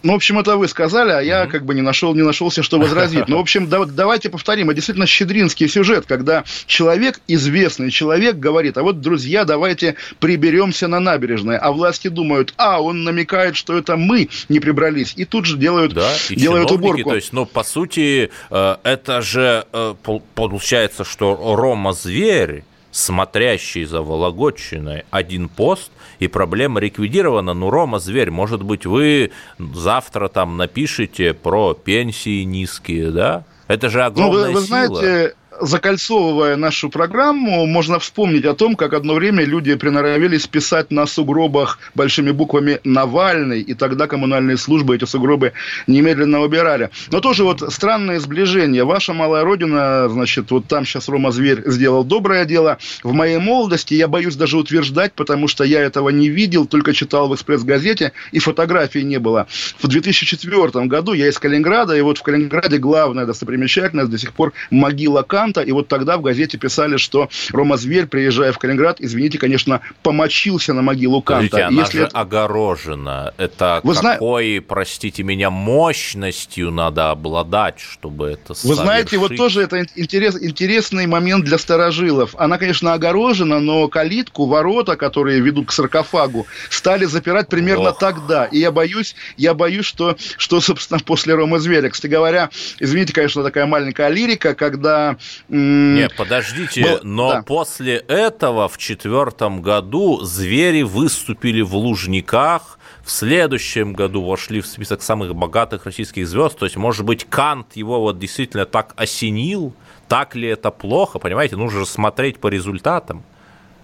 [0.05, 2.79] Ну, в общем, это вы сказали, а я как бы не нашел, не нашелся, что
[2.79, 3.27] возразить.
[3.27, 4.69] Ну, в общем, да, давайте повторим.
[4.69, 11.01] Это действительно щедринский сюжет, когда человек, известный человек, говорит, а вот, друзья, давайте приберемся на
[11.01, 11.57] набережной.
[11.57, 15.15] А власти думают, а, он намекает, что это мы не прибрались.
[15.17, 17.09] И тут же делают, да, и делают уборку.
[17.09, 19.95] То есть, ну, по сути, э, это же э,
[20.35, 22.65] получается, что Рома Зверь,
[22.95, 27.55] смотрящий за Вологодчиной, один пост– и проблема ликвидирована.
[27.55, 33.45] Ну, Рома, зверь, может быть, вы завтра там напишите про пенсии низкие, да?
[33.67, 34.67] Это же огромная ну, вы, вы сила.
[34.67, 41.07] знаете, закольцовывая нашу программу, можно вспомнить о том, как одно время люди приноровились писать на
[41.07, 45.53] сугробах большими буквами «Навальный», и тогда коммунальные службы эти сугробы
[45.87, 46.91] немедленно убирали.
[47.11, 48.85] Но тоже вот странное сближение.
[48.85, 52.79] Ваша малая родина, значит, вот там сейчас Рома Зверь сделал доброе дело.
[53.03, 57.29] В моей молодости я боюсь даже утверждать, потому что я этого не видел, только читал
[57.29, 59.47] в «Экспресс-газете», и фотографий не было.
[59.79, 64.53] В 2004 году я из Калининграда, и вот в Калининграде главная достопримечательность до сих пор
[64.71, 68.97] могила К Канта, и вот тогда в газете писали, что Рома Зверь, приезжая в Калининград,
[69.01, 71.51] извините, конечно, помочился на могилу Канта.
[71.51, 72.19] Подождите, она Если же это...
[72.19, 73.35] огорожена.
[73.37, 74.65] Это Вы какой, зна...
[74.67, 78.65] простите меня, мощностью надо обладать, чтобы это совершить?
[78.65, 82.35] Вы знаете, вот тоже это интерес, интересный момент для старожилов.
[82.39, 87.99] Она, конечно, огорожена, но калитку, ворота, которые ведут к саркофагу, стали запирать примерно Ох.
[87.99, 88.47] тогда.
[88.47, 91.91] И я боюсь, я боюсь, что, что, собственно, после Рома Зверя.
[91.91, 95.17] Кстати говоря, извините, конечно, такая маленькая лирика, когда
[95.49, 97.43] Нет, подождите, был, но да.
[97.43, 105.03] после этого в четвертом году звери выступили в Лужниках, в следующем году вошли в список
[105.03, 106.59] самых богатых российских звезд.
[106.59, 109.75] То есть, может быть, Кант его вот действительно так осенил,
[110.09, 113.23] так ли это плохо, понимаете, нужно же смотреть по результатам.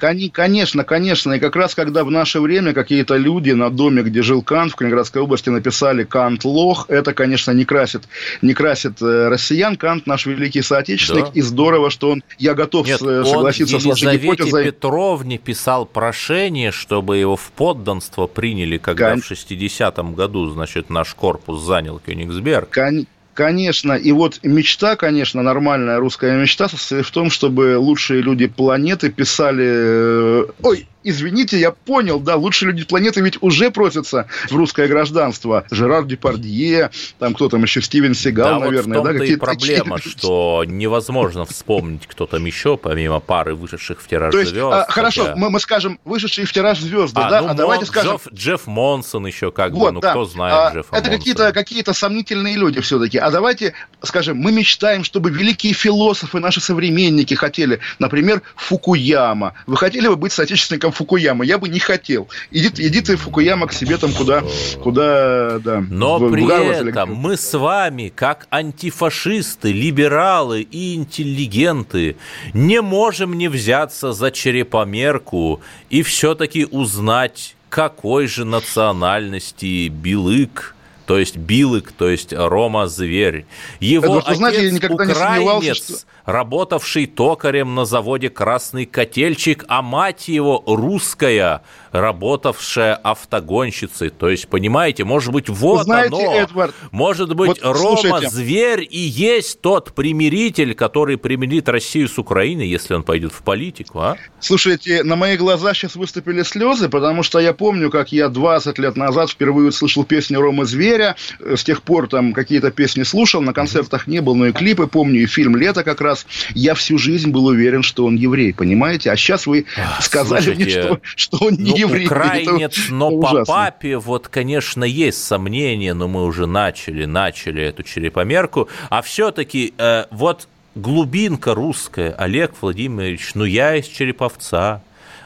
[0.00, 1.32] Конечно, конечно.
[1.34, 4.76] И как раз когда в наше время какие-то люди на доме, где жил Кант в
[4.76, 8.02] Калининградской области, написали «Кант лох», это, конечно, не красит,
[8.42, 9.76] не красит э, россиян.
[9.76, 11.30] Кант наш великий соотечественник, да.
[11.34, 14.64] и здорово, что он, я готов Нет, согласиться он с вашей гипотезой.
[14.64, 19.22] Петровне писал прошение, чтобы его в подданство приняли, когда Кон...
[19.22, 22.70] в 60-м году, значит, наш корпус занял Кёнигсберг.
[22.70, 23.06] Кон...
[23.40, 29.08] Конечно, и вот мечта, конечно, нормальная русская мечта состоит в том, чтобы лучшие люди планеты
[29.08, 29.64] писали...
[29.66, 35.64] Э, ой, извините, я понял, да, лучшие люди планеты ведь уже просятся в русское гражданство.
[35.70, 38.98] Жерар Депардье, там кто там еще, Стивен Сигал, да, наверное.
[38.98, 40.12] Вот в том-то да, и проблема, такие...
[40.12, 44.72] что невозможно вспомнить кто там еще, помимо пары вышедших в тираж То есть, звезд.
[44.72, 45.36] А, хорошо, хотя...
[45.36, 48.16] мы, мы скажем, вышедшие в тираж звезды, а, да, ну, а давайте скажем...
[48.16, 50.10] Джефф, Джефф Монсон еще как вот, бы, ну да.
[50.10, 53.18] кто знает а, Джеффа Это какие-то какие сомнительные люди все-таки.
[53.18, 59.54] А давайте скажем, мы мечтаем, чтобы великие философы, наши современники хотели, например, Фукуяма.
[59.66, 61.44] Вы хотели бы быть соотечественником Фукуяма?
[61.44, 62.28] Я бы не хотел.
[62.50, 64.42] Иди, иди ты, Фукуяма, к себе там куда,
[64.82, 65.84] куда да.
[65.88, 72.16] Но в, при в этом мы с вами, как антифашисты, либералы и интеллигенты,
[72.54, 80.74] не можем не взяться за черепомерку и все-таки узнать, какой же национальности Билык–
[81.10, 83.44] то есть Билык, то есть Рома Зверь.
[83.80, 85.94] Его Это, отец знаете, я никогда украинец, не что...
[86.24, 91.62] работавший токарем на заводе «Красный котельчик», а мать его русская,
[91.92, 94.10] работавшая автогонщицей.
[94.10, 96.34] То есть, понимаете, может быть, вот Знаете, оно.
[96.34, 98.30] Эдвард, может быть, вот, Рома слушайте.
[98.30, 104.00] Зверь и есть тот примиритель, который примирит Россию с Украиной, если он пойдет в политику,
[104.00, 104.16] а?
[104.40, 108.96] Слушайте, на мои глаза сейчас выступили слезы, потому что я помню, как я 20 лет
[108.96, 111.16] назад впервые услышал песню Рома Зверя.
[111.40, 115.22] С тех пор там какие-то песни слушал, на концертах не был, но и клипы помню,
[115.22, 116.09] и фильм «Лето» как раз.
[116.54, 119.10] Я всю жизнь был уверен, что он еврей, понимаете?
[119.10, 119.66] А сейчас вы
[120.00, 122.06] сказали Слушайте, мне, что, что он не ну, еврей.
[122.06, 123.54] Украинец, это, но это по ужасно.
[123.54, 128.68] папе, вот, конечно, есть сомнения, но мы уже начали, начали эту черепомерку.
[128.88, 134.82] А все-таки э, вот глубинка русская, Олег Владимирович, ну я из Череповца,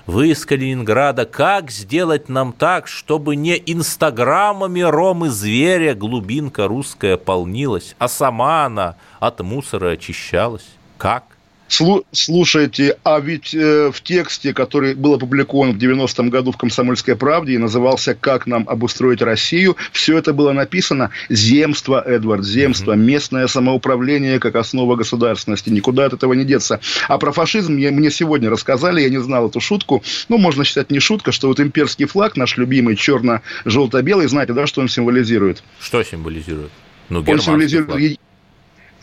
[0.07, 7.97] вы из Калининграда, как сделать нам так, чтобы не инстаграмами Ромы Зверя глубинка русская полнилась,
[7.99, 10.67] а сама она от мусора очищалась?
[10.99, 11.25] Как?
[11.69, 17.55] Слушайте, а ведь э, в тексте, который был опубликован в 90-м году в «Комсомольской правде»
[17.55, 24.39] и назывался «Как нам обустроить Россию», все это было написано «Земство, Эдвард, земство, местное самоуправление
[24.39, 26.81] как основа государственности, никуда от этого не деться».
[27.09, 30.91] А про фашизм мне, мне сегодня рассказали, я не знал эту шутку, ну, можно считать
[30.91, 35.63] не шутка, что вот имперский флаг, наш любимый черно-желто-белый, знаете, да, что он символизирует?
[35.81, 36.71] Что символизирует?
[37.09, 38.24] Ну, он символизирует флаг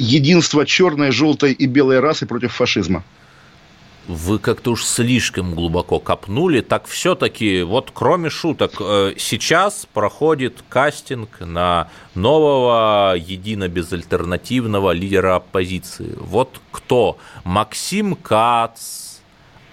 [0.02, 3.04] единство черной, желтой и белой расы против фашизма.
[4.08, 6.62] Вы как-то уж слишком глубоко копнули.
[6.62, 16.16] Так все-таки, вот кроме шуток, э, сейчас проходит кастинг на нового едино-безальтернативного лидера оппозиции.
[16.18, 17.18] Вот кто?
[17.44, 19.11] Максим Кац,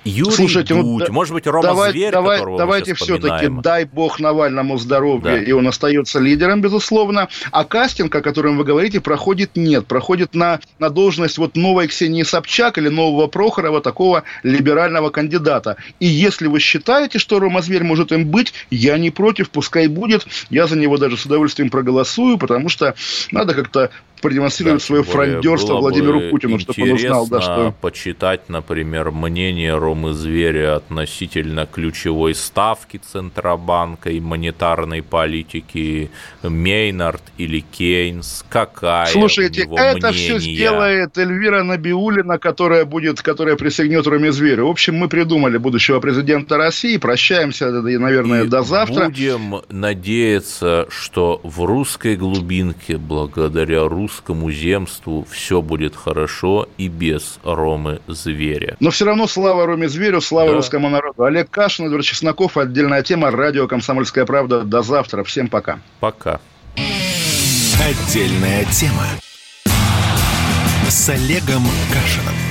[0.09, 4.21] Юрий Слушайте, ну, Дудь, ну, может быть, Рома давай, Зверь, давай, Давайте все-таки дай бог
[4.21, 5.43] Навальному здоровья, да.
[5.43, 7.29] и он остается лидером, безусловно.
[7.51, 9.87] А кастинг, о котором вы говорите, проходит нет.
[9.87, 15.77] Проходит на, на должность вот новой Ксении Собчак или нового Прохорова, такого либерального кандидата.
[16.01, 20.27] И если вы считаете, что Рома Зверь может им быть, я не против, пускай будет.
[20.51, 22.95] Я за него даже с удовольствием проголосую, потому что
[23.31, 23.91] надо как-то
[24.21, 27.75] продемонстрировать да, свое фрондерство Владимиру Путину, чтобы он узнал, да, что...
[27.81, 36.11] почитать, например, мнение Ромы Зверя относительно ключевой ставки Центробанка и монетарной политики
[36.43, 40.13] Мейнард или Кейнс, какая Слушайте, это мнение?
[40.13, 44.67] все сделает Эльвира Набиулина, которая будет, которая присягнет Роме Зверю.
[44.67, 49.07] В общем, мы придумали будущего президента России, прощаемся, наверное, и до завтра.
[49.07, 57.39] будем надеяться, что в русской глубинке, благодаря русскому русскому земству все будет хорошо и без
[57.45, 58.77] Ромы Зверя.
[58.81, 60.57] Но все равно слава Роме Зверю, слава да.
[60.57, 61.25] русскому народу.
[61.25, 64.63] Олег Кашин, Эдвард Чесноков, отдельная тема, радио «Комсомольская правда».
[64.63, 65.25] До завтра.
[65.25, 65.81] Всем пока.
[66.01, 66.41] Пока.
[67.79, 69.05] Отдельная тема
[70.89, 72.48] с Олегом Кашином.